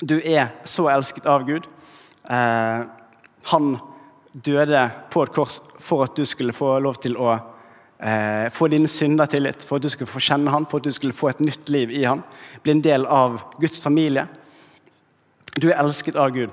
Du 0.00 0.18
er 0.18 0.50
så 0.68 0.88
elsket 0.92 1.28
av 1.28 1.46
Gud. 1.48 1.68
Eh, 2.28 2.82
han 3.52 3.70
døde 4.32 4.82
på 5.10 5.24
et 5.24 5.32
kors 5.34 5.60
for 5.82 6.04
at 6.06 6.16
du 6.16 6.24
skulle 6.28 6.54
få 6.54 6.76
lov 6.82 7.00
til 7.02 7.16
å 7.18 7.32
eh, 7.34 8.46
få 8.54 8.68
dine 8.70 8.88
synder 8.90 9.30
tilgitt, 9.30 9.64
for 9.66 9.78
at 9.78 9.86
du 9.86 9.90
skulle 9.92 10.10
få 10.10 10.22
kjenne 10.22 10.52
han, 10.54 10.66
for 10.70 10.80
at 10.80 10.88
du 10.88 10.94
skulle 10.94 11.16
få 11.16 11.32
et 11.32 11.42
nytt 11.42 11.70
liv 11.72 11.92
i 11.94 12.04
han, 12.06 12.22
bli 12.62 12.76
en 12.76 12.84
del 12.84 13.06
av 13.10 13.40
Guds 13.60 13.82
familie. 13.82 14.26
Du 15.56 15.70
er 15.70 15.80
elsket 15.80 16.18
av 16.20 16.30
Gud. 16.34 16.52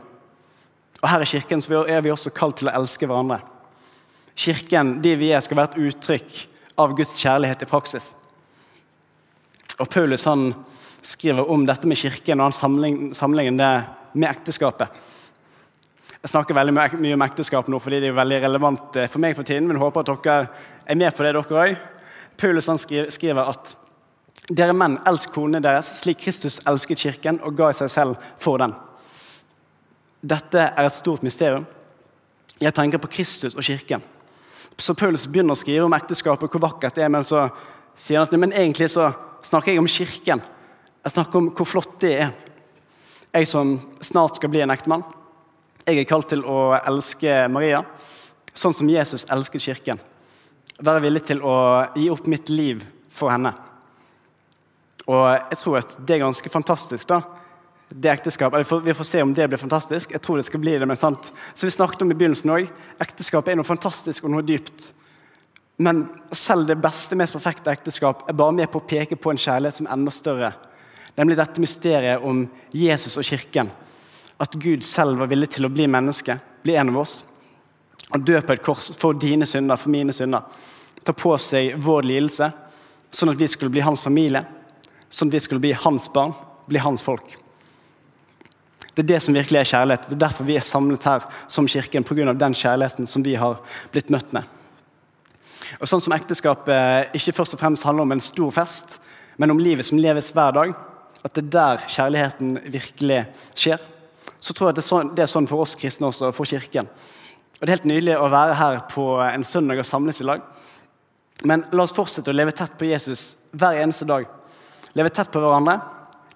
Og 0.97 1.09
Her 1.09 1.21
i 1.21 1.29
kirken 1.29 1.61
er 1.85 2.01
vi 2.01 2.13
også 2.13 2.33
kalt 2.33 2.57
til 2.61 2.71
å 2.71 2.75
elske 2.79 3.05
hverandre. 3.05 3.43
Kirken, 4.37 4.97
de 5.01 5.13
vi 5.17 5.31
er, 5.33 5.41
skal 5.45 5.57
være 5.59 5.75
et 5.75 5.91
uttrykk 5.91 6.39
av 6.81 6.95
Guds 6.97 7.19
kjærlighet 7.21 7.61
i 7.65 7.69
praksis. 7.69 8.11
Og 9.77 9.89
Paulus 9.89 10.25
han 10.25 10.51
skriver 11.05 11.49
om 11.49 11.65
dette 11.65 11.89
med 11.89 11.99
kirken 11.99 12.41
og 12.41 12.49
han 12.49 13.13
sammenligner 13.13 13.61
det 13.61 14.17
med 14.17 14.29
ekteskapet. 14.29 14.89
Jeg 16.27 16.33
snakker 16.33 16.57
veldig 16.57 16.73
mye 16.99 17.15
om 17.15 17.21
ekteskap 17.23 17.69
nå 17.71 17.77
fordi 17.79 18.01
det 18.03 18.09
er 18.09 18.15
veldig 18.17 18.37
relevant 18.43 18.97
eh, 18.99 19.05
for 19.07 19.23
meg 19.23 19.37
for 19.37 19.47
tiden, 19.47 19.63
men 19.69 19.77
håper 19.79 20.03
at 20.03 20.25
dere 20.25 20.65
er 20.83 20.97
med 20.99 21.15
på 21.15 21.23
det, 21.23 21.29
dere 21.37 21.61
òg. 21.61 21.77
Paulus 22.35 22.67
skriver 23.15 23.47
at 23.47 23.71
dere 24.51 24.75
menn, 24.75 24.97
elsk 25.07 25.31
konene 25.31 25.63
deres 25.63 25.93
slik 26.01 26.19
Kristus 26.25 26.59
elsket 26.67 26.99
kirken 26.99 27.39
og 27.47 27.55
ga 27.55 27.71
seg 27.79 27.93
selv 27.95 28.27
for 28.43 28.59
den. 28.59 28.75
Dette 30.19 30.67
er 30.67 30.89
et 30.89 30.99
stort 30.99 31.23
mysterium. 31.23 31.63
Jeg 32.59 32.75
tenker 32.75 32.99
på 32.99 33.13
Kristus 33.15 33.55
og 33.55 33.63
kirken. 33.63 34.03
Så 34.75 34.99
Paulus 34.99 35.29
begynner 35.31 35.55
å 35.55 35.63
skrive 35.63 35.87
om 35.87 35.95
ekteskapet, 35.95 36.51
hvor 36.51 36.67
vakkert 36.67 36.99
det 36.99 37.07
er, 37.07 37.13
men 37.15 37.23
så 37.23 37.47
sier 37.95 38.19
han 38.19 38.27
at 38.27 38.35
men 38.35 38.51
egentlig 38.51 38.91
så 38.91 39.13
snakker 39.47 39.71
jeg 39.71 39.79
om 39.79 39.87
kirken. 39.87 40.43
Jeg 41.07 41.15
snakker 41.15 41.39
om 41.39 41.53
hvor 41.55 41.75
flott 41.77 42.01
det 42.03 42.17
er. 42.25 42.35
Jeg 43.31 43.47
som 43.47 43.77
snart 44.03 44.35
skal 44.35 44.51
bli 44.51 44.67
en 44.67 44.75
ektemann. 44.75 45.13
Jeg 45.87 46.01
er 46.01 46.07
kalt 46.09 46.27
til 46.27 46.41
å 46.43 46.75
elske 46.75 47.45
Maria 47.47 47.79
sånn 48.51 48.73
som 48.75 48.89
Jesus 48.91 49.23
elsket 49.31 49.63
kirken. 49.63 50.01
Være 50.83 50.99
villig 51.05 51.21
til 51.29 51.39
å 51.39 51.53
gi 51.95 52.09
opp 52.11 52.27
mitt 52.27 52.51
liv 52.51 52.83
for 53.13 53.31
henne. 53.31 53.53
Og 55.07 55.23
jeg 55.31 55.59
tror 55.61 55.77
at 55.79 55.95
det 56.03 56.17
er 56.17 56.25
ganske 56.25 56.51
fantastisk. 56.51 57.07
da. 57.07 57.21
Det 57.87 58.11
ekteskap, 58.11 58.53
Vi 58.83 58.93
får 58.93 59.05
se 59.05 59.21
om 59.21 59.33
det 59.33 59.47
blir 59.47 59.57
fantastisk. 59.57 60.11
Jeg 60.11 60.21
tror 60.21 60.35
det 60.37 60.45
skal 60.45 60.59
bli 60.59 60.77
det, 60.77 60.85
men 60.85 60.97
sant. 60.97 61.31
Så 61.55 61.65
vi 61.65 61.71
snakket 61.71 62.01
om 62.01 62.11
i 62.11 62.15
begynnelsen 62.15 62.51
også, 62.51 62.73
Ekteskapet 62.99 63.51
er 63.51 63.55
noe 63.55 63.63
fantastisk 63.63 64.25
og 64.25 64.31
noe 64.31 64.41
dypt. 64.41 64.91
Men 65.77 66.09
selv 66.33 66.67
det 66.67 66.81
beste, 66.81 67.15
mest 67.15 67.33
perfekte 67.33 67.71
ekteskap 67.71 68.27
er 68.27 68.33
bare 68.33 68.51
med 68.51 68.69
på 68.69 68.79
å 68.79 68.87
peke 68.87 69.15
på 69.15 69.31
en 69.31 69.37
kjærlighet 69.37 69.73
som 69.73 69.87
er 69.87 69.93
enda 69.93 70.11
større. 70.11 70.53
Nemlig 71.15 71.37
dette 71.37 71.61
mysteriet 71.61 72.21
om 72.21 72.49
Jesus 72.73 73.17
og 73.17 73.23
kirken. 73.23 73.71
At 74.39 74.53
Gud 74.53 74.83
selv 74.85 75.17
var 75.19 75.31
villig 75.31 75.49
til 75.55 75.65
å 75.65 75.71
bli 75.73 75.87
menneske, 75.89 76.37
bli 76.63 76.75
en 76.77 76.91
av 76.93 77.01
oss. 77.01 77.21
Og 78.13 78.23
dø 78.23 78.39
på 78.39 78.53
et 78.53 78.63
kors 78.63 78.91
for 78.97 79.17
dine 79.17 79.47
synder, 79.49 79.79
for 79.79 79.91
mine 79.91 80.13
synder. 80.15 80.45
Ta 81.03 81.15
på 81.15 81.33
seg 81.41 81.75
vår 81.83 82.05
lidelse, 82.07 82.51
sånn 83.11 83.33
at 83.33 83.39
vi 83.39 83.49
skulle 83.49 83.73
bli 83.73 83.83
hans 83.83 84.03
familie. 84.05 84.43
Sånn 85.09 85.31
at 85.31 85.37
vi 85.37 85.43
skulle 85.43 85.63
bli 85.63 85.73
hans 85.75 86.07
barn, 86.13 86.35
bli 86.67 86.81
hans 86.83 87.03
folk. 87.05 87.35
Det 88.93 89.03
er 89.03 89.09
det 89.13 89.19
som 89.21 89.35
virkelig 89.37 89.59
er 89.59 89.71
kjærlighet. 89.71 90.07
Det 90.09 90.15
er 90.15 90.23
derfor 90.25 90.47
vi 90.47 90.55
er 90.57 90.65
samlet 90.65 91.03
her 91.05 91.25
som 91.51 91.67
kirken, 91.69 92.05
pga. 92.05 92.33
den 92.33 92.55
kjærligheten 92.57 93.05
som 93.05 93.23
vi 93.23 93.35
har 93.37 93.59
blitt 93.93 94.09
møtt 94.09 94.31
med. 94.33 94.47
Og 95.81 95.89
sånn 95.89 96.01
som 96.01 96.15
ekteskapet 96.15 97.13
ikke 97.17 97.35
først 97.37 97.57
og 97.57 97.61
fremst 97.61 97.85
handler 97.85 98.07
om 98.07 98.15
en 98.15 98.23
stor 98.23 98.51
fest, 98.55 98.97
men 99.37 99.53
om 99.53 99.61
livet 99.61 99.85
som 99.85 99.99
leves 100.01 100.31
hver 100.33 100.55
dag, 100.55 100.73
at 101.23 101.33
det 101.35 101.43
er 101.43 101.53
der 101.53 101.85
kjærligheten 101.93 102.57
virkelig 102.73 103.21
skjer, 103.53 103.81
så 104.39 104.53
tror 104.53 104.69
jeg 104.69 104.77
det 104.77 104.83
er 104.83 104.87
sånn, 104.87 105.13
det 105.15 105.23
er 105.25 105.31
sånn 105.31 105.47
for 105.49 105.65
oss 105.65 105.75
kristne 105.79 106.09
også, 106.11 106.31
for 106.35 106.49
Kirken. 106.49 106.89
Og 107.57 107.65
Det 107.65 107.71
er 107.71 107.77
helt 107.77 107.89
nydelig 107.89 108.17
å 108.19 108.29
være 108.29 108.57
her 108.59 108.79
på 108.91 109.05
en 109.25 109.45
søndag 109.47 109.81
og 109.81 109.89
samles 109.89 110.21
i 110.21 110.27
lag. 110.27 110.43
Men 111.45 111.65
la 111.71 111.85
oss 111.85 111.93
fortsette 111.93 112.29
å 112.29 112.37
leve 112.37 112.53
tett 112.53 112.75
på 112.77 112.89
Jesus 112.89 113.35
hver 113.51 113.79
eneste 113.81 114.05
dag. 114.09 114.27
Leve 114.97 115.09
tett 115.13 115.31
på 115.33 115.41
hverandre, 115.41 115.79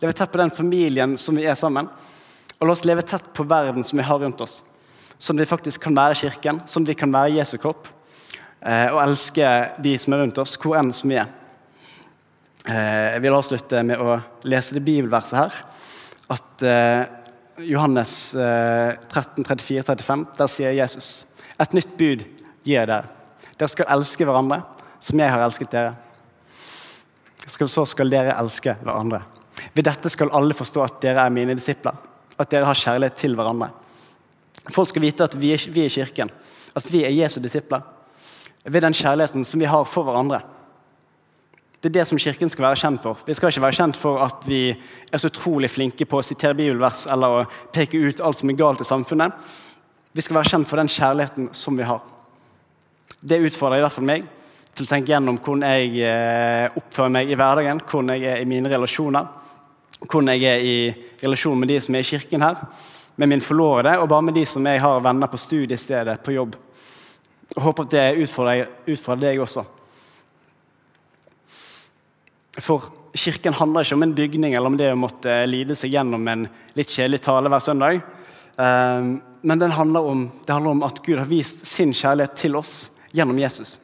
leve 0.02 0.14
tett 0.18 0.32
på 0.34 0.42
den 0.42 0.54
familien 0.54 1.16
som 1.18 1.38
vi 1.38 1.46
er 1.46 1.58
sammen. 1.58 1.90
Og 2.58 2.68
la 2.68 2.74
oss 2.74 2.86
leve 2.86 3.06
tett 3.06 3.32
på 3.34 3.46
verden 3.50 3.86
som 3.86 4.02
vi 4.02 4.06
har 4.06 4.22
rundt 4.22 4.42
oss. 4.42 4.60
Sånn 5.22 5.38
at 5.38 5.46
vi 5.46 5.52
faktisk 5.54 5.84
kan 5.86 5.98
være 5.98 6.18
Kirken, 6.18 6.64
sånn 6.66 6.86
at 6.86 6.94
vi 6.94 6.98
kan 6.98 7.14
være 7.14 7.36
Jesu 7.38 7.56
kropp. 7.62 7.90
Eh, 8.62 8.90
og 8.90 9.02
elske 9.04 9.48
de 9.82 9.96
som 10.02 10.14
er 10.14 10.24
rundt 10.24 10.42
oss, 10.42 10.58
hvor 10.62 10.78
enn 10.78 10.92
som 10.94 11.10
vi 11.10 11.18
er. 11.22 11.30
Eh, 12.66 13.16
jeg 13.16 13.24
vil 13.24 13.38
avslutte 13.38 13.82
med 13.86 14.02
å 14.02 14.20
lese 14.46 14.78
det 14.78 14.86
bibelverset 14.86 15.38
her. 15.40 15.56
At 16.34 16.66
eh, 16.66 17.21
Johannes 17.68 18.36
eh, 18.36 18.96
13, 19.10 19.46
34-35, 19.46 20.26
der 20.38 20.50
sier 20.52 20.74
Jesus 20.76 21.12
et 21.62 21.76
nytt 21.78 21.92
bud 21.98 22.24
gir 22.66 22.80
jeg 22.80 22.90
dere. 22.90 23.10
Dere 23.58 23.70
skal 23.70 23.90
elske 23.94 24.26
hverandre 24.26 24.62
som 25.02 25.20
jeg 25.22 25.34
har 25.34 25.44
elsket 25.46 25.74
dere. 25.74 25.94
Så 27.46 27.86
skal 27.90 28.10
dere 28.10 28.38
elske 28.40 28.76
hverandre. 28.82 29.22
Ved 29.76 29.86
dette 29.86 30.10
skal 30.10 30.32
alle 30.34 30.58
forstå 30.58 30.84
at 30.86 31.00
dere 31.04 31.26
er 31.26 31.34
mine 31.34 31.56
disipler, 31.58 31.98
at 32.38 32.50
dere 32.50 32.70
har 32.70 32.78
kjærlighet 32.78 33.18
til 33.20 33.36
hverandre. 33.38 33.70
Folk 34.72 34.90
skal 34.90 35.04
vite 35.04 35.26
at 35.26 35.36
vi 35.38 35.52
er, 35.54 35.68
vi 35.74 35.86
er 35.86 35.94
kirken, 35.94 36.32
at 36.76 36.90
vi 36.94 37.04
er 37.06 37.14
Jesu 37.14 37.40
disipler. 37.42 37.84
Ved 38.64 38.82
den 38.86 38.94
kjærligheten 38.94 39.46
som 39.46 39.62
vi 39.62 39.70
har 39.70 39.86
for 39.90 40.06
hverandre. 40.06 40.42
Det 41.82 41.90
er 41.90 41.96
det 41.96 42.04
som 42.06 42.20
Kirken 42.22 42.50
skal 42.50 42.68
være 42.68 42.78
kjent 42.78 43.02
for. 43.02 43.22
Vi 43.26 43.34
skal 43.34 43.50
ikke 43.50 43.64
være 43.64 43.78
kjent 43.80 43.98
for 43.98 44.22
at 44.22 44.44
vi 44.46 44.70
er 44.70 45.22
så 45.22 45.32
utrolig 45.32 45.72
flinke 45.74 46.06
på 46.06 46.20
å 46.20 46.26
sitere 46.26 46.54
bibelvers 46.60 47.08
eller 47.10 47.40
å 47.40 47.48
peke 47.74 47.98
ut 47.98 48.22
alt 48.22 48.38
som 48.38 48.52
er 48.54 48.60
galt 48.60 48.84
i 48.84 48.86
samfunnet. 48.86 49.34
Vi 50.14 50.22
skal 50.22 50.38
være 50.38 50.52
kjent 50.52 50.70
for 50.70 50.78
den 50.78 50.92
kjærligheten 50.92 51.50
som 51.58 51.80
vi 51.80 51.88
har. 51.90 52.04
Det 53.18 53.42
utfordrer 53.48 53.82
i 53.82 53.86
hvert 53.88 53.98
fall 53.98 54.06
meg 54.12 54.30
til 54.78 54.86
å 54.86 54.92
tenke 54.92 55.10
gjennom 55.10 55.42
hvordan 55.42 55.66
jeg 55.74 56.06
eh, 56.06 56.78
oppfører 56.78 57.16
meg 57.18 57.34
i 57.34 57.40
hverdagen, 57.42 57.82
hvordan 57.82 58.14
jeg 58.14 58.30
er 58.30 58.46
i 58.46 58.50
mine 58.54 58.70
relasjoner, 58.70 59.34
hvordan 60.06 60.36
jeg 60.36 60.48
er 60.54 60.62
i 60.70 60.78
relasjon 61.26 61.60
med 61.60 61.74
de 61.74 61.82
som 61.82 61.98
er 61.98 62.06
i 62.06 62.12
kirken 62.14 62.46
her, 62.46 62.62
med 63.18 63.34
min 63.34 63.42
forlovede 63.42 63.98
og 63.98 64.10
bare 64.12 64.30
med 64.30 64.38
de 64.38 64.46
som 64.46 64.70
jeg 64.70 64.86
har 64.86 65.02
venner 65.02 65.34
på 65.34 65.42
studiestedet, 65.42 66.22
på 66.22 66.38
jobb. 66.38 66.56
Jeg 67.56 67.66
håper 67.66 67.90
at 67.90 67.98
det 67.98 68.10
utfordrer, 68.22 68.76
utfordrer 68.86 69.32
deg 69.32 69.42
også. 69.42 69.66
For 72.60 72.90
Kirken 73.16 73.56
handler 73.56 73.86
ikke 73.86 73.96
om 73.96 74.04
en 74.04 74.16
bygning 74.16 74.56
eller 74.56 74.72
om 74.72 74.78
det 74.80 74.90
å 74.92 75.00
måtte 75.00 75.34
lide 75.48 75.76
seg 75.76 75.94
gjennom 75.96 76.28
en 76.32 76.48
litt 76.76 76.92
kjedelig 76.92 77.22
tale 77.24 77.52
hver 77.52 77.64
søndag. 77.64 78.02
Ehm, 78.60 79.22
men 79.42 79.62
handler 79.72 80.08
om, 80.08 80.26
det 80.46 80.54
handler 80.54 80.72
om 80.72 80.84
at 80.84 81.00
Gud 81.04 81.20
har 81.20 81.30
vist 81.30 81.66
sin 81.66 81.94
kjærlighet 81.94 82.36
til 82.36 82.56
oss 82.60 82.92
gjennom 83.12 83.40
Jesus. 83.40 83.80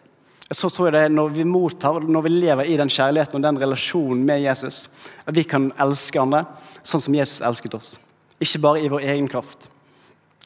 Så 0.52 0.70
tror 0.72 0.88
jeg 0.88 0.94
det 0.94 1.02
er 1.06 1.10
Når 1.10 1.30
vi 1.36 1.44
mottar, 1.44 2.00
når 2.00 2.22
vi 2.22 2.30
lever 2.30 2.64
i 2.66 2.78
den 2.78 2.90
kjærligheten 2.90 3.36
og 3.36 3.44
den 3.44 3.60
relasjonen 3.60 4.24
med 4.26 4.42
Jesus, 4.42 4.88
at 5.26 5.36
vi 5.36 5.44
kan 5.44 5.72
elske 5.80 6.22
andre 6.22 6.46
sånn 6.84 7.04
som 7.04 7.16
Jesus 7.16 7.42
elsket 7.42 7.74
oss. 7.76 7.98
Ikke 8.40 8.62
bare 8.64 8.80
i 8.80 8.92
vår 8.92 9.04
egen 9.12 9.28
kraft. 9.28 9.68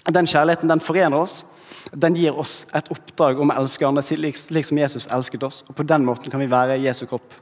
Den 0.10 0.26
kjærligheten 0.26 0.70
den 0.70 0.82
forener 0.82 1.22
oss. 1.22 1.46
Den 1.94 2.16
gir 2.16 2.38
oss 2.38 2.66
et 2.74 2.90
oppdrag 2.94 3.40
om 3.42 3.52
å 3.52 3.60
elske 3.62 3.86
andre 3.86 4.02
slik 4.02 4.66
som 4.66 4.78
Jesus 4.78 5.08
elsket 5.12 5.44
oss. 5.44 5.64
og 5.68 5.76
På 5.76 5.84
den 5.84 6.06
måten 6.06 6.32
kan 6.32 6.40
vi 6.40 6.50
være 6.50 6.82
Jesu 6.82 7.06
kropp. 7.06 7.34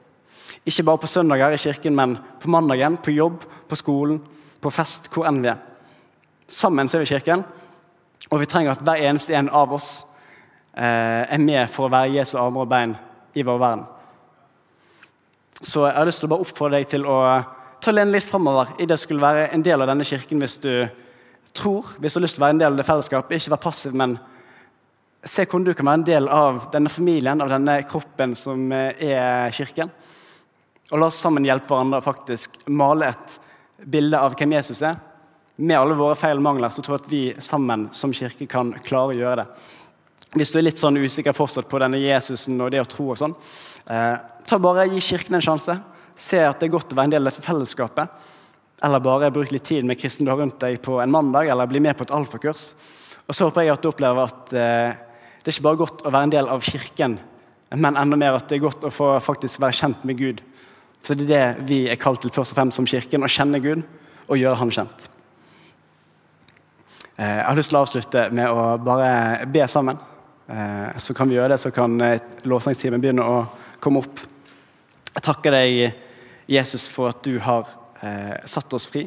Ikke 0.66 0.84
bare 0.84 1.02
på 1.02 1.08
søndager 1.08 1.56
i 1.56 1.62
kirken, 1.62 1.96
men 1.96 2.18
på 2.42 2.50
mandagen, 2.50 2.98
på 2.98 3.12
jobb, 3.12 3.46
på 3.70 3.76
skolen, 3.76 4.20
på 4.62 4.72
fest, 4.74 5.08
hvor 5.14 5.28
enn 5.30 5.42
vi 5.44 5.52
er. 5.52 5.62
Sammen 6.50 6.90
så 6.90 6.98
er 6.98 7.06
vi 7.06 7.14
kirken, 7.14 7.46
og 8.30 8.42
vi 8.42 8.50
trenger 8.50 8.74
at 8.74 8.84
hver 8.84 9.06
eneste 9.10 9.36
en 9.38 9.50
av 9.56 9.72
oss 9.74 10.06
eh, 10.76 11.24
er 11.30 11.40
med 11.40 11.70
for 11.72 11.88
å 11.88 11.94
være 11.94 12.18
Jesu 12.18 12.36
armer 12.42 12.66
og 12.66 12.72
bein 12.72 12.96
i 13.38 13.46
vår 13.46 13.62
verden. 13.62 13.86
Så 15.62 15.86
jeg 15.86 15.96
har 15.96 16.08
lyst 16.08 16.24
til 16.24 16.30
å 16.30 16.34
bare 16.34 16.46
oppfordre 16.46 16.80
deg 16.80 16.90
til 16.92 17.08
å 17.10 17.20
ta 17.84 17.92
lene 17.92 18.16
litt 18.16 18.28
framover 18.28 18.76
i 18.80 18.88
det 18.88 18.96
å 18.96 19.02
skulle 19.02 19.24
være 19.24 19.50
en 19.56 19.64
del 19.64 19.84
av 19.84 19.90
denne 19.92 20.08
kirken 20.08 20.40
hvis 20.44 20.58
du 20.64 20.74
tror, 21.56 21.96
hvis 22.00 22.16
du 22.16 22.20
har 22.20 22.26
lyst 22.26 22.38
til 22.38 22.44
å 22.44 22.46
være 22.46 22.56
en 22.58 22.62
del 22.62 22.74
av 22.74 22.80
det 22.80 22.88
fellesskapet. 22.88 23.36
Ikke 23.40 23.56
være 23.56 23.66
passiv, 23.66 23.96
men 23.98 24.18
se 25.24 25.44
hvordan 25.44 25.68
du 25.68 25.74
kan 25.76 25.90
være 25.90 26.00
en 26.00 26.08
del 26.08 26.30
av 26.32 26.70
denne 26.74 26.92
familien, 26.92 27.44
av 27.44 27.52
denne 27.52 27.82
kroppen 27.90 28.36
som 28.40 28.72
er 28.72 29.52
kirken. 29.56 29.92
Og 30.90 30.98
la 30.98 31.10
oss 31.10 31.20
sammen 31.22 31.46
hjelpe 31.46 31.70
hverandre 31.70 32.02
faktisk 32.02 32.56
male 32.66 33.12
et 33.12 33.36
bilde 33.86 34.18
av 34.18 34.34
hvem 34.38 34.56
Jesus 34.58 34.82
er. 34.86 34.98
Med 35.60 35.78
alle 35.78 35.98
våre 35.98 36.16
feil 36.18 36.40
og 36.40 36.46
mangler 36.46 36.72
så 36.74 36.82
tror 36.82 36.98
jeg 36.98 37.04
at 37.04 37.12
vi 37.12 37.22
sammen 37.44 37.90
som 37.96 38.14
kirke 38.16 38.48
kan 38.50 38.72
klare 38.86 39.14
å 39.14 39.18
gjøre 39.18 39.44
det. 39.44 39.48
Hvis 40.40 40.54
du 40.54 40.60
er 40.60 40.68
litt 40.68 40.80
sånn 40.80 40.98
usikker 41.02 41.34
fortsatt 41.34 41.70
på 41.70 41.82
denne 41.82 42.00
Jesusen 42.02 42.60
og 42.62 42.70
det 42.74 42.84
å 42.84 42.90
tro 42.90 43.08
og 43.12 43.18
sånn, 43.18 43.34
eh, 43.90 44.16
ta 44.46 44.60
bare 44.62 44.88
Gi 44.92 45.02
Kirken 45.02 45.38
en 45.38 45.46
sjanse. 45.46 45.76
Se 46.16 46.40
at 46.46 46.60
det 46.60 46.70
er 46.70 46.76
godt 46.76 46.94
å 46.94 46.98
være 46.98 47.10
en 47.10 47.16
del 47.16 47.26
av 47.26 47.34
dette 47.34 47.46
fellesskapet. 47.46 48.10
Eller 48.84 49.04
bare 49.04 49.32
bruke 49.34 49.52
litt 49.52 49.66
tid 49.66 49.86
med 49.86 50.00
kristne 50.00 50.26
du 50.26 50.32
har 50.32 50.40
rundt 50.40 50.60
deg 50.62 50.82
på 50.82 51.02
en 51.02 51.12
mandag, 51.12 51.50
eller 51.50 51.68
bli 51.68 51.82
med 51.84 51.98
på 51.98 52.06
et 52.06 52.14
alfakurs. 52.16 52.74
Og 53.28 53.36
så 53.36 53.50
håper 53.50 53.66
jeg 53.66 53.74
at 53.74 53.82
du 53.82 53.90
opplever 53.90 54.30
at 54.30 54.54
eh, 54.54 54.94
det 55.40 55.52
er 55.52 55.58
ikke 55.58 55.68
bare 55.70 55.82
godt 55.82 56.06
å 56.06 56.14
være 56.14 56.30
en 56.30 56.36
del 56.38 56.50
av 56.52 56.64
Kirken, 56.66 57.20
men 57.76 57.98
enda 57.98 58.18
mer 58.18 58.38
at 58.38 58.48
det 58.50 58.58
er 58.58 58.66
godt 58.66 58.86
å 58.88 58.94
få 58.94 59.12
faktisk 59.24 59.62
være 59.62 59.78
kjent 59.78 60.06
med 60.08 60.18
Gud. 60.18 60.42
For 61.06 61.16
det 61.16 61.30
er 61.30 61.56
det 61.60 61.70
vi 61.70 61.80
er 61.90 62.00
kalt 62.02 62.22
til 62.24 62.34
først 62.34 62.54
og 62.54 62.60
fremst 62.60 62.80
som 62.80 62.88
kirken, 62.90 63.24
å 63.24 63.32
kjenne 63.32 63.62
Gud 63.64 63.86
og 64.30 64.38
gjøre 64.38 64.60
Han 64.60 64.74
kjent. 64.74 65.10
Eh, 67.20 67.36
jeg 67.36 67.46
har 67.50 67.58
lyst 67.58 67.74
til 67.74 67.76
å 67.80 67.84
avslutte 67.84 68.26
med 68.32 68.48
å 68.48 68.66
bare 68.80 69.48
be 69.52 69.66
sammen. 69.68 69.98
Eh, 70.48 71.00
så 71.04 71.16
kan 71.18 71.28
vi 71.28 71.36
gjøre 71.36 71.52
det, 71.54 71.60
så 71.60 71.72
kan 71.76 71.98
lovsangstimen 72.48 73.02
begynne 73.04 73.26
å 73.26 73.42
komme 73.84 74.04
opp. 74.04 74.22
Jeg 75.10 75.26
takker 75.26 75.56
deg, 75.58 75.98
Jesus, 76.50 76.88
for 76.94 77.12
at 77.12 77.20
du 77.26 77.36
har 77.44 77.68
eh, 78.02 78.38
satt 78.48 78.72
oss 78.74 78.88
fri. 78.88 79.04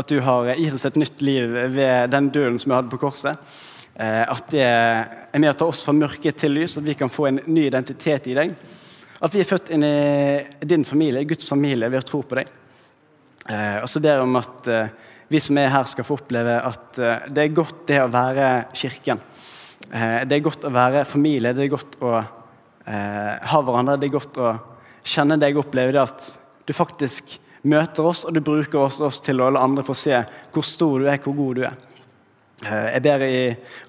At 0.00 0.08
du 0.08 0.22
har 0.24 0.54
gitt 0.56 0.78
oss 0.78 0.86
et 0.88 0.96
nytt 0.96 1.20
liv 1.20 1.52
ved 1.74 2.08
den 2.14 2.30
døden 2.32 2.56
som 2.58 2.72
vi 2.72 2.78
hadde 2.78 2.92
på 2.92 3.02
korset. 3.02 3.36
At 3.92 4.46
det 4.48 4.62
er 4.64 5.36
med 5.36 5.50
å 5.50 5.56
ta 5.60 5.66
oss 5.68 5.82
fra 5.84 5.92
mørke 5.92 6.30
til 6.32 6.54
lys, 6.56 6.78
at 6.80 6.86
vi 6.86 6.94
kan 6.96 7.12
få 7.12 7.26
en 7.28 7.42
ny 7.44 7.66
identitet 7.66 8.30
i 8.32 8.36
deg. 8.38 8.54
At 9.22 9.30
vi 9.30 9.42
er 9.42 9.46
født 9.46 9.70
inn 9.70 9.84
i 9.86 10.66
din 10.66 10.82
familie, 10.86 11.22
Guds 11.30 11.46
familie, 11.46 11.86
ved 11.92 12.02
å 12.02 12.06
tro 12.08 12.22
på 12.26 12.40
deg. 12.40 12.48
Eh, 13.46 13.78
og 13.82 13.88
så 13.90 14.00
ber 14.02 14.16
jeg 14.16 14.24
om 14.24 14.38
at 14.38 14.70
eh, 14.70 14.90
vi 15.30 15.40
som 15.42 15.58
er 15.58 15.70
her, 15.70 15.86
skal 15.86 16.06
få 16.06 16.16
oppleve 16.18 16.56
at 16.66 16.98
eh, 16.98 17.28
det 17.30 17.44
er 17.44 17.54
godt 17.54 17.84
det 17.86 18.00
å 18.02 18.10
være 18.10 18.48
kirken. 18.74 19.22
Det 19.92 20.32
er 20.32 20.40
godt 20.40 20.62
å 20.64 20.70
være 20.72 21.02
familie, 21.04 21.50
det 21.52 21.66
er 21.66 21.72
godt 21.74 21.98
å 22.00 22.12
ha 22.16 23.58
hverandre. 23.66 23.98
Det 24.00 24.06
er 24.06 24.14
godt 24.14 24.38
å 24.40 24.52
kjenne 25.04 25.36
deg 25.36 25.58
og 25.58 25.66
oppleve 25.66 25.92
det 25.92 26.00
at 26.00 26.28
du 26.64 26.72
faktisk 26.72 27.34
møter 27.68 28.06
oss, 28.08 28.22
og 28.24 28.32
du 28.32 28.40
bruker 28.46 28.80
oss, 28.80 29.02
oss 29.04 29.20
til 29.26 29.42
å 29.42 29.50
la 29.52 29.60
andre 29.66 29.84
få 29.84 29.92
se 29.98 30.16
hvor 30.54 30.64
stor 30.64 31.02
du 31.02 31.10
er, 31.10 31.20
hvor 31.20 31.36
god 31.36 31.60
du 31.60 31.66
er. 31.68 31.76
Jeg 32.94 33.04
ber 33.04 33.26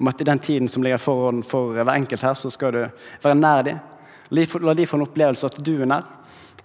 om 0.02 0.12
at 0.12 0.26
i 0.26 0.28
den 0.28 0.44
tiden 0.44 0.68
som 0.68 0.84
ligger 0.84 1.00
foran 1.00 1.40
for 1.46 1.78
hver 1.78 1.94
enkelt 1.94 2.26
her, 2.26 2.36
så 2.36 2.52
skal 2.52 2.76
du 2.76 2.82
være 3.24 3.40
nær 3.40 3.64
dem. 3.70 3.80
La 4.34 4.74
de 4.74 4.86
få 4.90 4.98
en 4.98 5.06
opplevelse 5.06 5.50
at 5.50 5.60
du 5.62 5.76
er 5.76 5.90
nær, 5.90 6.08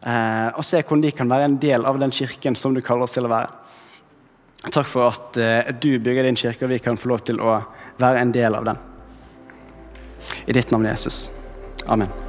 eh, 0.01 0.49
og 0.57 0.65
se 0.65 0.81
hvordan 0.81 1.05
de 1.05 1.13
kan 1.13 1.29
være 1.29 1.51
en 1.51 1.59
del 1.61 1.85
av 1.87 1.99
den 2.01 2.15
kirken 2.15 2.57
som 2.57 2.75
du 2.75 2.81
kaller 2.85 3.05
oss 3.05 3.17
til 3.19 3.29
å 3.29 3.33
være. 3.33 3.51
Takk 4.73 4.89
for 4.89 5.13
at 5.13 5.37
eh, 5.39 5.73
du 5.77 5.99
bygger 6.03 6.27
din 6.27 6.39
kirke, 6.39 6.65
og 6.65 6.73
vi 6.73 6.81
kan 6.83 6.99
få 6.99 7.13
lov 7.13 7.27
til 7.29 7.43
å 7.45 7.61
være 8.01 8.25
en 8.25 8.33
del 8.35 8.57
av 8.59 8.71
den. 8.71 8.81
I 10.47 10.57
ditt 10.57 10.73
navn, 10.73 10.89
Jesus. 10.89 11.29
Amen. 11.87 12.28